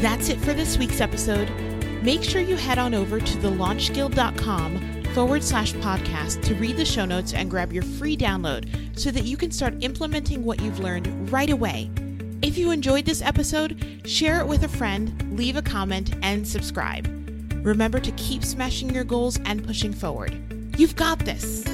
That's 0.00 0.28
it 0.28 0.38
for 0.38 0.54
this 0.54 0.78
week's 0.78 1.00
episode. 1.00 1.50
Make 2.04 2.22
sure 2.22 2.40
you 2.40 2.54
head 2.54 2.78
on 2.78 2.94
over 2.94 3.18
to 3.18 3.38
thelaunchguild.com 3.38 4.97
forward 5.18 5.42
slash 5.42 5.72
podcast 5.72 6.40
to 6.44 6.54
read 6.54 6.76
the 6.76 6.84
show 6.84 7.04
notes 7.04 7.34
and 7.34 7.50
grab 7.50 7.72
your 7.72 7.82
free 7.82 8.16
download 8.16 8.68
so 8.96 9.10
that 9.10 9.24
you 9.24 9.36
can 9.36 9.50
start 9.50 9.74
implementing 9.80 10.44
what 10.44 10.62
you've 10.62 10.78
learned 10.78 11.32
right 11.32 11.50
away. 11.50 11.90
If 12.40 12.56
you 12.56 12.70
enjoyed 12.70 13.04
this 13.04 13.20
episode, 13.20 14.00
share 14.04 14.38
it 14.38 14.46
with 14.46 14.62
a 14.62 14.68
friend, 14.68 15.36
leave 15.36 15.56
a 15.56 15.62
comment, 15.62 16.14
and 16.22 16.46
subscribe. 16.46 17.08
Remember 17.64 17.98
to 17.98 18.12
keep 18.12 18.44
smashing 18.44 18.94
your 18.94 19.02
goals 19.02 19.40
and 19.44 19.66
pushing 19.66 19.92
forward. 19.92 20.40
You've 20.78 20.94
got 20.94 21.18
this. 21.18 21.64